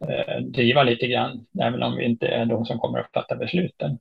[0.08, 3.98] eh, driva lite grann, även om vi inte är de som kommer att fatta besluten.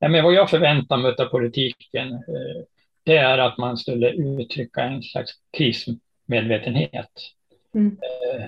[0.00, 2.62] men vad jag förväntar mig av politiken, eh,
[3.04, 5.32] det är att man skulle uttrycka en slags
[6.32, 7.10] krismedvetenhet.
[7.74, 7.86] Mm.
[7.86, 8.46] Eh,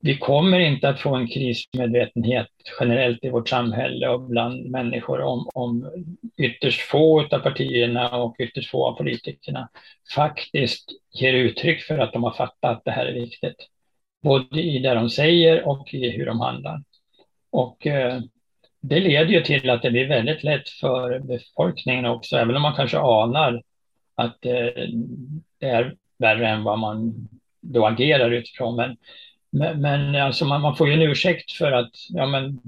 [0.00, 2.48] vi kommer inte att få en krismedvetenhet
[2.80, 5.90] generellt i vårt samhälle och bland människor om, om
[6.36, 9.68] ytterst få av partierna och ytterst få av politikerna
[10.14, 13.56] faktiskt ger uttryck för att de har fattat att det här är viktigt.
[14.22, 16.82] Både i det de säger och i hur de handlar.
[17.50, 18.20] Och eh,
[18.80, 22.74] det leder ju till att det blir väldigt lätt för befolkningen också, även om man
[22.74, 23.62] kanske anar
[24.14, 24.86] att eh,
[25.58, 27.28] det är värre än vad man
[27.60, 28.76] då agerar utifrån.
[28.76, 28.96] Men,
[29.50, 32.60] men, men alltså man, man, får ju en ursäkt för att ja, men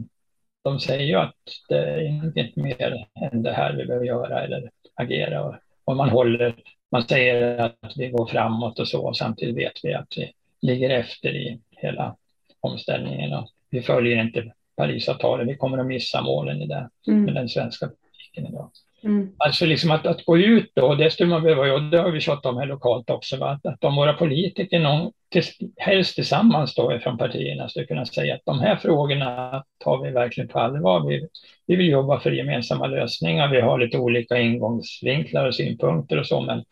[0.64, 1.34] de säger ju att
[1.68, 5.44] det är inget mer än det här vi behöver göra eller agera.
[5.44, 6.54] Och, och man, håller,
[6.90, 10.32] man säger att vi går framåt och så, och samtidigt vet vi att vi
[10.62, 12.16] ligger efter i hela
[12.60, 13.32] omställningen.
[13.32, 17.24] Och vi följer inte Parisavtalet, vi kommer att missa målen i det mm.
[17.24, 18.70] med den svenska politiken idag.
[19.04, 19.28] Mm.
[19.36, 22.20] Alltså liksom att, att gå ut då, det skulle man behöva, och det har vi
[22.20, 23.50] tjatat om här lokalt också, va?
[23.50, 25.42] att, att om våra politiker, någon, till,
[25.76, 30.48] helst tillsammans då från partierna, skulle kunna säga att de här frågorna tar vi verkligen
[30.48, 31.08] på allvar.
[31.08, 31.28] Vi,
[31.66, 36.40] vi vill jobba för gemensamma lösningar, vi har lite olika ingångsvinklar och synpunkter och så,
[36.40, 36.64] men,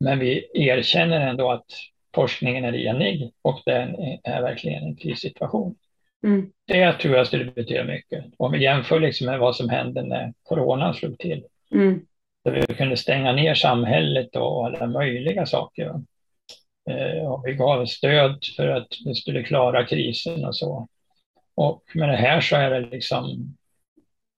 [0.00, 1.66] men vi erkänner ändå att
[2.14, 5.74] forskningen är enig och det är verkligen en krissituation.
[6.24, 6.50] Mm.
[6.66, 8.24] Det tror jag skulle betyda mycket.
[8.36, 11.44] Om vi jämför liksom med vad som hände när coronan slog till.
[11.74, 12.00] Mm.
[12.44, 15.94] Där vi kunde stänga ner samhället och alla möjliga saker.
[16.90, 20.88] Eh, och vi gav stöd för att vi skulle klara krisen och så.
[21.54, 23.56] Och med det här så är det liksom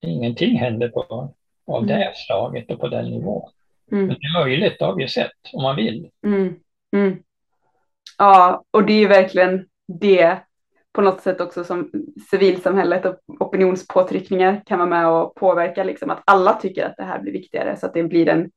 [0.01, 1.35] ingenting händer på,
[1.67, 1.87] av mm.
[1.87, 3.51] det slaget och på den nivån.
[3.93, 4.07] Mm.
[4.07, 6.11] Men det är möjligt, det har vi sett, om man vill.
[6.27, 6.55] Mm.
[6.97, 7.23] mm.
[8.19, 10.39] Ja, och det är verkligen det
[10.93, 11.91] på något sätt också som
[12.31, 17.23] civilsamhället och opinionspåtryckningar kan vara med och påverka liksom att alla tycker att det här
[17.23, 18.51] blir viktigare så att det blir en,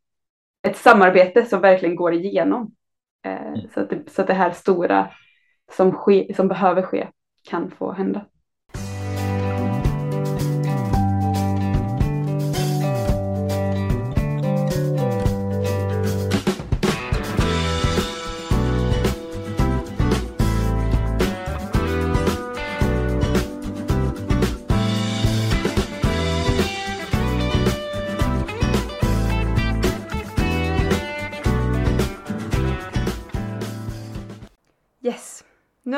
[0.68, 2.72] ett samarbete som verkligen går igenom.
[3.26, 3.60] Eh, mm.
[3.74, 5.08] så, att det, så att det här stora
[5.72, 7.08] som, ske, som behöver ske
[7.50, 8.26] kan få hända.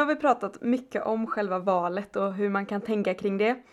[0.07, 3.63] Vi pratat mycket om själva valet och hur man kan tänka kring det.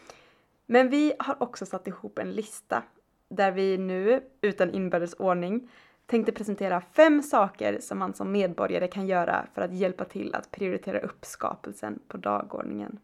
[0.67, 2.83] Men vi har också satt ihop en lista
[3.29, 5.71] där vi nu, utan inbördes ordning,
[6.07, 10.51] tänkte presentera fem saker som man som medborgare kan göra för att hjälpa till att
[10.51, 12.99] prioritera upp skapelsen på dagordningen.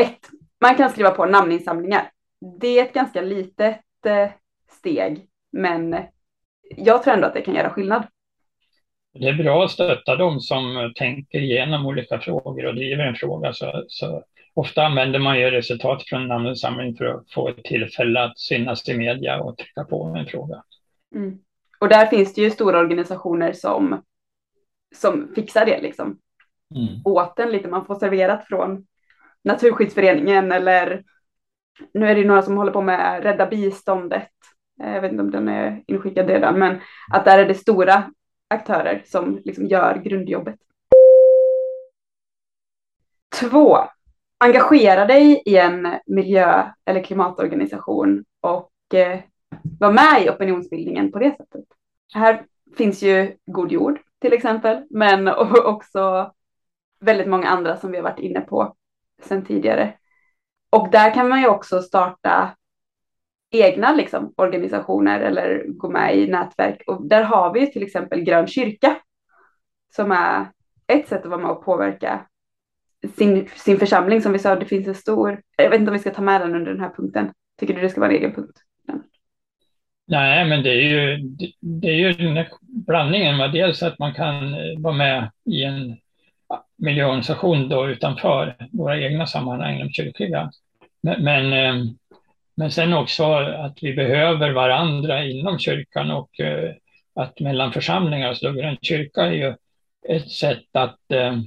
[0.00, 0.30] 1.
[0.60, 2.10] Man kan skriva på namninsamlingar.
[2.60, 4.30] Det är ett ganska litet eh,
[4.68, 5.96] steg, men
[6.62, 8.06] jag tror ändå att det kan göra skillnad.
[9.14, 13.52] Det är bra att stötta dem som tänker igenom olika frågor och driver en fråga.
[13.52, 18.24] Så, så ofta använder man ju resultat från en namninsamling för att få ett tillfälle
[18.24, 20.62] att synas i media och trycka på en fråga.
[21.14, 21.38] Mm.
[21.78, 24.02] Och där finns det ju stora organisationer som,
[24.94, 26.18] som fixar det liksom.
[26.74, 27.02] Mm.
[27.04, 28.86] Åt en lite, man får serverat från
[29.44, 31.02] Naturskyddsföreningen eller
[31.94, 34.30] nu är det några som håller på med Rädda biståndet.
[34.82, 36.80] Eh, jag vet inte om den är inskickad redan, men
[37.12, 38.12] att där är det stora
[38.48, 40.56] aktörer som liksom gör grundjobbet.
[43.40, 43.78] Två,
[44.38, 49.20] engagera dig i en miljö eller klimatorganisation och eh,
[49.80, 51.64] var med i opinionsbildningen på det sättet.
[52.14, 52.46] Här
[52.76, 55.28] finns ju God jord till exempel, men
[55.64, 56.32] också
[57.00, 58.76] väldigt många andra som vi har varit inne på
[59.22, 59.94] sedan tidigare.
[60.70, 62.56] Och där kan man ju också starta
[63.50, 66.82] egna liksom, organisationer eller gå med i nätverk.
[66.86, 68.96] Och där har vi till exempel Grön kyrka
[69.96, 70.46] som är
[70.86, 72.26] ett sätt att vara med och påverka
[73.16, 74.22] sin, sin församling.
[74.22, 76.40] Som vi sa, det finns en stor, jag vet inte om vi ska ta med
[76.40, 77.32] den under den här punkten.
[77.60, 78.58] Tycker du det ska vara en egen punkt?
[80.10, 81.18] Nej, men det är ju,
[81.60, 83.52] det är ju den blandningen.
[83.52, 85.96] Dels att man kan vara med i en
[86.76, 90.50] miljöorganisation då utanför våra egna sammanhang, de kyrkliga.
[91.00, 91.84] Men, men, eh,
[92.58, 96.74] men sen också att vi behöver varandra inom kyrkan och eh,
[97.14, 99.54] att mellan församlingar, så en kyrka är ju
[100.08, 101.38] ett sätt att eh,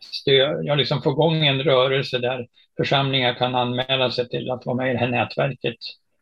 [0.00, 2.46] stöd, stödja, liksom få igång en rörelse där
[2.76, 5.76] församlingar kan anmäla sig till att vara med i det här nätverket.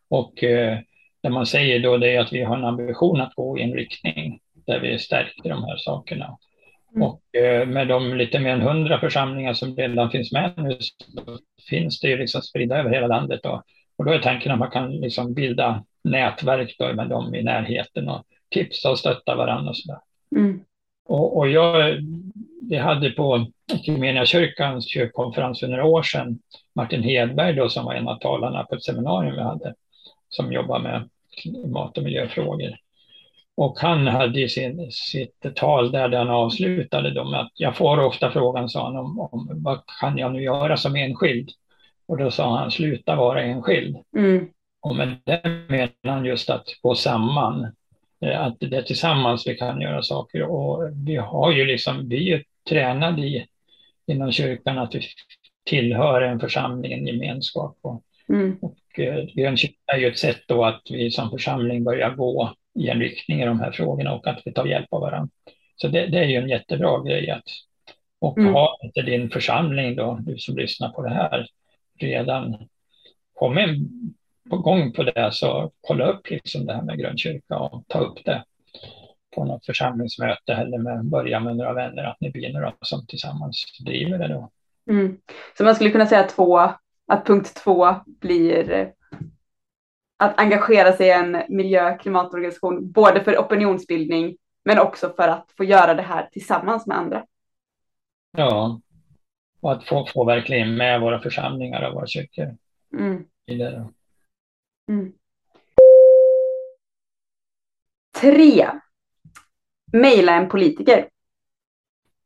[0.09, 0.79] Och eh,
[1.23, 3.73] det man säger då det är att vi har en ambition att gå i en
[3.73, 6.37] riktning där vi stärker de här sakerna.
[6.95, 7.07] Mm.
[7.07, 11.39] Och eh, med de lite mer än hundra församlingar som redan finns med nu så
[11.69, 13.39] finns det ju liksom spridda över hela landet.
[13.43, 13.63] Då.
[13.97, 18.09] Och då är tanken att man kan liksom bilda nätverk då med dem i närheten
[18.09, 19.99] och tipsa och stötta varandra och sådär.
[20.35, 20.59] Mm.
[21.05, 21.97] Och, och jag,
[22.69, 23.47] vi hade på
[24.25, 26.39] kyrkans kyrkkonferens för några år sedan
[26.75, 29.73] Martin Hedberg då som var en av talarna på ett seminarium vi hade
[30.29, 31.09] som jobbar med
[31.41, 32.77] klimat och miljöfrågor.
[33.55, 38.31] Och han hade sin, sitt tal där han avslutade då med att jag får ofta
[38.31, 41.49] frågan, sa han, om, om vad kan jag nu göra som enskild?
[42.05, 43.97] Och då sa han, sluta vara enskild.
[44.17, 44.47] Mm.
[44.81, 47.71] Och med det menar han just att gå samman.
[48.21, 50.43] Eh, att det är tillsammans vi kan göra saker.
[50.43, 53.45] Och vi har ju liksom, vi är tränade i,
[54.07, 55.01] inom kyrkan att vi
[55.65, 57.77] tillhör en församling, en gemenskap.
[57.81, 58.57] Och, mm.
[58.61, 59.25] och eh,
[59.85, 63.45] är ju ett sätt då att vi som församling börjar gå i en riktning i
[63.45, 65.29] de här frågorna och att vi tar hjälp av varandra.
[65.75, 67.43] Så det, det är ju en jättebra grej att
[68.23, 68.53] och mm.
[68.53, 71.47] har inte din församling då, du som lyssnar på det här,
[71.99, 72.57] redan
[73.33, 73.79] kommit
[74.49, 78.25] på gång på det så kolla upp liksom det här med grönkyrka och ta upp
[78.25, 78.43] det
[79.35, 83.65] på något församlingsmöte eller med, börja med några vänner, att ni blir några som tillsammans
[83.85, 84.51] driver det då.
[84.89, 85.17] Mm.
[85.57, 86.57] Så man skulle kunna säga två,
[87.07, 88.91] att punkt två blir
[90.17, 95.63] att engagera sig i en miljö klimatorganisation, både för opinionsbildning men också för att få
[95.63, 97.25] göra det här tillsammans med andra.
[98.37, 98.81] Ja,
[99.61, 102.57] och att få, få verkligen med våra församlingar och våra kyrkor
[102.93, 103.25] mm.
[103.45, 103.89] i det.
[104.89, 105.13] Mm.
[108.21, 108.69] Tre.
[109.91, 111.09] Mejla en politiker.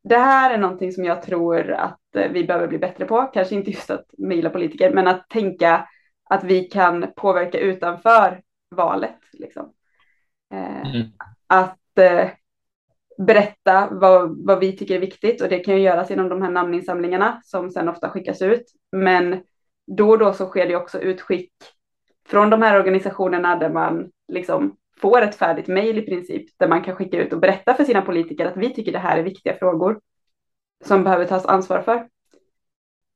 [0.04, 3.22] Det här är någonting som jag tror att vi behöver bli bättre på.
[3.34, 5.88] Kanske inte just att mejla politiker, men att tänka
[6.30, 8.42] att vi kan påverka utanför
[8.76, 9.20] valet.
[9.34, 9.74] Liksom.
[10.54, 11.08] Eh, mm.
[11.48, 12.30] Att eh,
[13.18, 16.52] berätta vad, vad vi tycker är viktigt och det kan ju göras genom de här
[16.52, 18.66] namninsamlingarna som sen ofta skickas ut.
[18.92, 19.44] Men
[19.88, 21.52] då och då så sker det också utskick
[22.28, 26.84] från de här organisationerna där man liksom får ett färdigt mejl i princip där man
[26.84, 29.58] kan skicka ut och berätta för sina politiker att vi tycker det här är viktiga
[29.58, 30.00] frågor
[30.86, 32.08] som behöver tas ansvar för.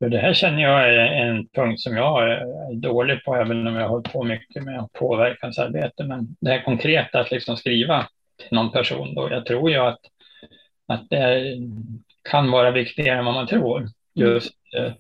[0.01, 3.75] För det här känner jag är en punkt som jag är dålig på, även om
[3.75, 6.03] jag har hållit på mycket med påverkansarbete.
[6.03, 9.99] Men det här konkreta, att liksom skriva till någon person, då, jag tror ju att,
[10.87, 11.55] att det
[12.29, 13.87] kan vara viktigare än vad man tror.
[14.15, 14.91] Just, eh,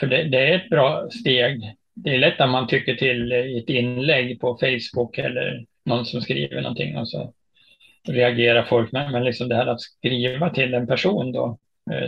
[0.00, 1.76] för det, det är ett bra steg.
[1.94, 6.20] Det är lätt att man tycker till i ett inlägg på Facebook eller någon som
[6.20, 7.32] skriver någonting och så
[8.08, 8.92] reagerar folk.
[8.92, 11.58] Men, men liksom det här att skriva till en person då,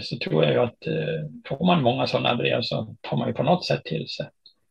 [0.02, 3.34] så tror jag ju att eh, får man många sådana brev så tar man ju
[3.34, 4.26] på något sätt till sig.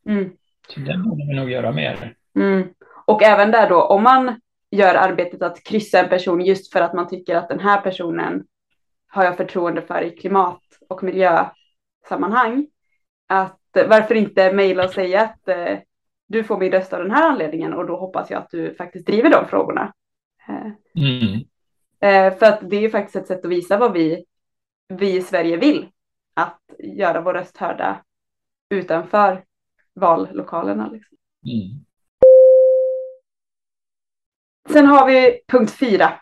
[0.05, 0.31] Mm.
[0.73, 2.13] Så det borde vi nog göra mer.
[2.35, 2.73] Mm.
[3.05, 4.41] Och även där då, om man
[4.71, 8.43] gör arbetet att kryssa en person just för att man tycker att den här personen
[9.07, 12.67] har jag förtroende för i klimat och miljösammanhang.
[13.27, 15.77] Att varför inte mejla och säga att eh,
[16.27, 19.07] du får min röst av den här anledningen och då hoppas jag att du faktiskt
[19.07, 19.93] driver de frågorna.
[20.49, 21.39] Eh, Mm.
[22.01, 24.25] eh, för att det är ju faktiskt ett sätt att visa vad vi,
[24.91, 25.87] vi i Sverige vill.
[26.33, 28.03] Att göra vår röst hörda
[28.69, 29.43] utanför
[29.95, 30.89] vallokalerna.
[30.89, 31.17] Liksom.
[31.45, 31.85] Mm.
[34.69, 36.13] Sen har vi punkt fyra.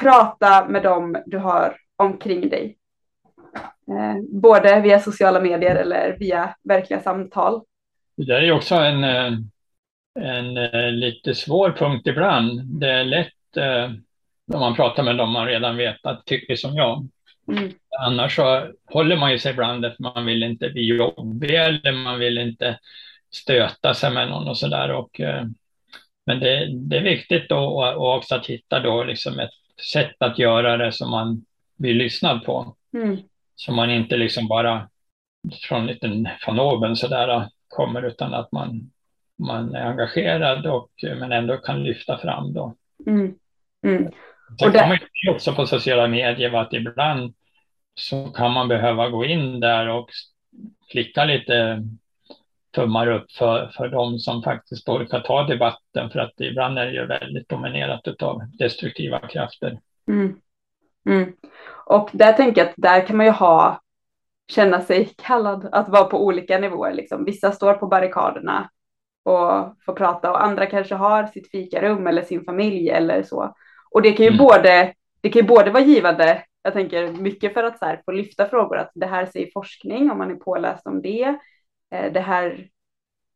[0.00, 2.76] Prata med dem du har omkring dig.
[3.88, 7.62] Eh, både via sociala medier eller via verkliga samtal.
[8.16, 9.32] Det där är också en, eh,
[10.18, 12.80] en eh, lite svår punkt ibland.
[12.80, 13.90] Det är lätt eh,
[14.46, 17.08] när man pratar med dem man redan vet att tycker som jag.
[17.48, 17.72] Mm.
[18.00, 22.18] Annars så håller man ju sig ibland att man vill inte bli jobbig eller man
[22.18, 22.78] vill inte
[23.30, 24.90] stöta sig med någon och sådär.
[24.90, 25.44] Och, eh,
[26.26, 29.50] men det, det är viktigt då och, också att hitta då liksom ett
[29.92, 31.44] sätt att göra det som man
[31.76, 32.76] blir lyssnad på.
[32.94, 33.16] Mm.
[33.54, 34.88] Så man inte liksom bara
[35.68, 38.90] från liten från oben sådär kommer utan att man,
[39.38, 42.74] man är engagerad och men ändå kan lyfta fram då.
[43.06, 43.34] Mm.
[43.82, 44.12] Mm.
[44.60, 47.34] Sen kan man ju också på sociala medier att ibland
[47.94, 50.10] så kan man behöva gå in där och
[50.90, 51.82] klicka lite
[52.74, 56.92] tummar upp för, för de som faktiskt orkar ta debatten för att ibland är det
[56.92, 59.78] ju väldigt dominerat av destruktiva krafter.
[60.08, 60.36] Mm.
[61.08, 61.32] Mm.
[61.86, 63.80] Och där tänker jag att där kan man ju ha,
[64.48, 66.94] känna sig kallad att vara på olika nivåer.
[66.94, 67.24] Liksom.
[67.24, 68.70] Vissa står på barrikaderna
[69.22, 73.54] och får prata och andra kanske har sitt fikarum eller sin familj eller så.
[73.90, 74.38] Och det kan ju, Mm.
[74.46, 78.12] både, det kan ju både vara givande, jag tänker mycket för att så här, få
[78.12, 81.38] lyfta frågor, att det här säger forskning om man är påläst om det.
[81.94, 82.68] Eh, Det här,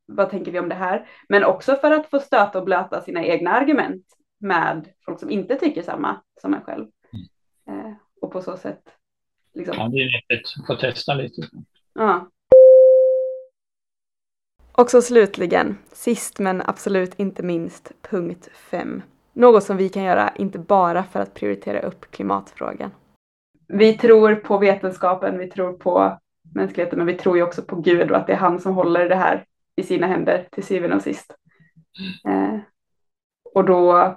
[0.07, 1.09] vad tänker vi om det här?
[1.29, 4.05] Men också för att få stöta och blöta sina egna argument
[4.39, 6.87] med folk som inte tycker samma som en själv.
[7.69, 8.83] Eh, och på så sätt
[9.55, 11.43] liksom, Ja, det är nyttigt att få testa lite.
[11.95, 12.31] Ja.
[14.73, 19.03] Och så slutligen, sist men absolut inte minst, punkt 5.
[19.33, 22.91] Något som vi kan göra inte bara för att prioritera upp klimatfrågan.
[23.69, 26.19] Vi tror på vetenskapen, vi tror på
[26.55, 29.09] mänskligheten, men vi tror ju också på Gud och att det är han som håller
[29.09, 29.45] det här
[29.77, 31.35] i sina händer till syvende och sist.
[32.29, 32.59] Eh,
[33.55, 34.15] och då,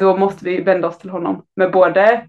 [0.00, 2.28] då måste vi vända oss till honom med både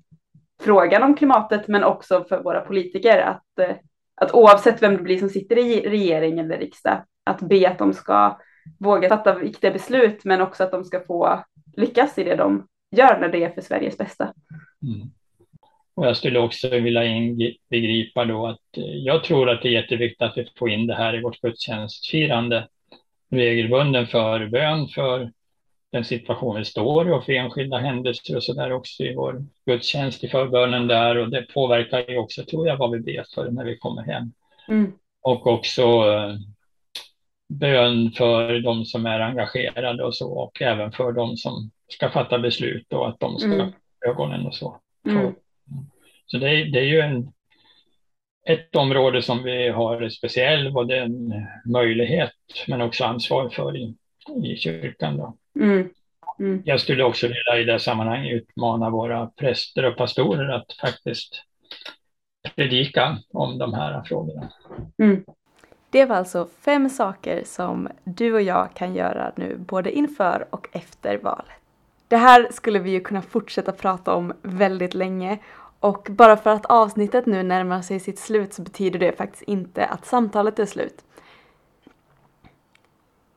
[0.62, 3.76] frågan om klimatet men också för våra politiker att, eh,
[4.16, 7.94] att oavsett vem det blir som sitter i regering eller riksdag att be att de
[7.94, 8.40] ska
[8.80, 11.44] våga fatta viktiga beslut men också att de ska få
[11.78, 14.34] lyckas i det de gör när det är för Sveriges bästa.
[14.84, 15.12] Mm.
[15.96, 20.22] Och jag skulle också vilja inbegripa då att eh, jag tror att det är jätteviktigt
[20.22, 22.68] att vi får in det här i vårt gudstjänstfirande.
[23.30, 25.32] Regelbunden förbön för
[25.92, 29.46] den situation vi står i och för enskilda händelser och så där också i vår
[29.66, 33.52] gudstjänst i förbönen där och det påverkar ju också tror jag vad vi ber för
[33.52, 34.32] när vi kommer hem.
[34.68, 34.92] Mm.
[35.22, 36.36] Och också eh,
[37.48, 42.40] bön för de som är engagerade och så och även för de som ska fatta
[42.40, 43.74] beslut och att de ska Mm.
[44.08, 44.80] ögonen och så.
[45.08, 45.34] Mm.
[46.26, 47.32] Så det är, det är ju en,
[48.48, 51.34] ett område som vi har speciell både en
[51.66, 52.32] möjlighet
[52.68, 53.96] men också ansvar för i,
[54.44, 55.18] i kyrkan.
[55.18, 55.38] Då.
[55.60, 55.90] Mm.
[56.40, 56.62] Mm.
[56.66, 61.44] Jag skulle också vilja i det sammanhanget utmana våra präster och pastorer att faktiskt
[62.56, 64.50] predika om de här frågorna.
[64.98, 65.26] Mm.
[65.96, 70.68] Det var alltså fem saker som du och jag kan göra nu både inför och
[70.72, 71.56] efter valet.
[72.08, 75.40] Det här skulle vi ju kunna fortsätta prata om väldigt länge
[75.80, 79.86] och bara för att avsnittet nu närmar sig sitt slut så betyder det faktiskt inte
[79.86, 81.06] att samtalet är slut.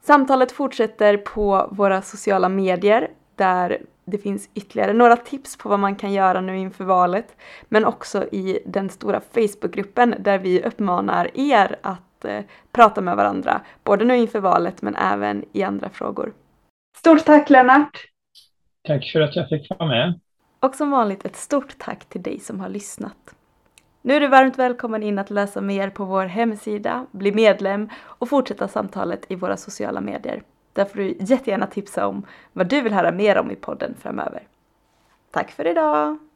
[0.02, 5.96] Samtalet fortsätter på våra sociala medier där det finns ytterligare några tips på vad man
[5.96, 7.36] kan göra nu inför valet,
[7.68, 11.78] men också i den stora Facebookgruppen där vi uppmanar er
[12.18, 12.40] att eh,
[12.72, 16.32] prata med varandra, både nu inför valet men även i andra frågor.
[16.96, 18.04] Stort tack Lennart!
[18.82, 20.20] Tack för att jag fick vara med.
[20.60, 23.34] Och som vanligt ett stort tack till dig som har lyssnat.
[24.02, 28.28] Nu är du varmt välkommen in att läsa mer på vår hemsida, bli medlem och
[28.28, 30.42] fortsätta samtalet i våra sociala medier.
[30.72, 34.42] Där får du jättegärna tipsa om vad du vill höra mer om i podden framöver.
[35.30, 36.27] Tack för idag!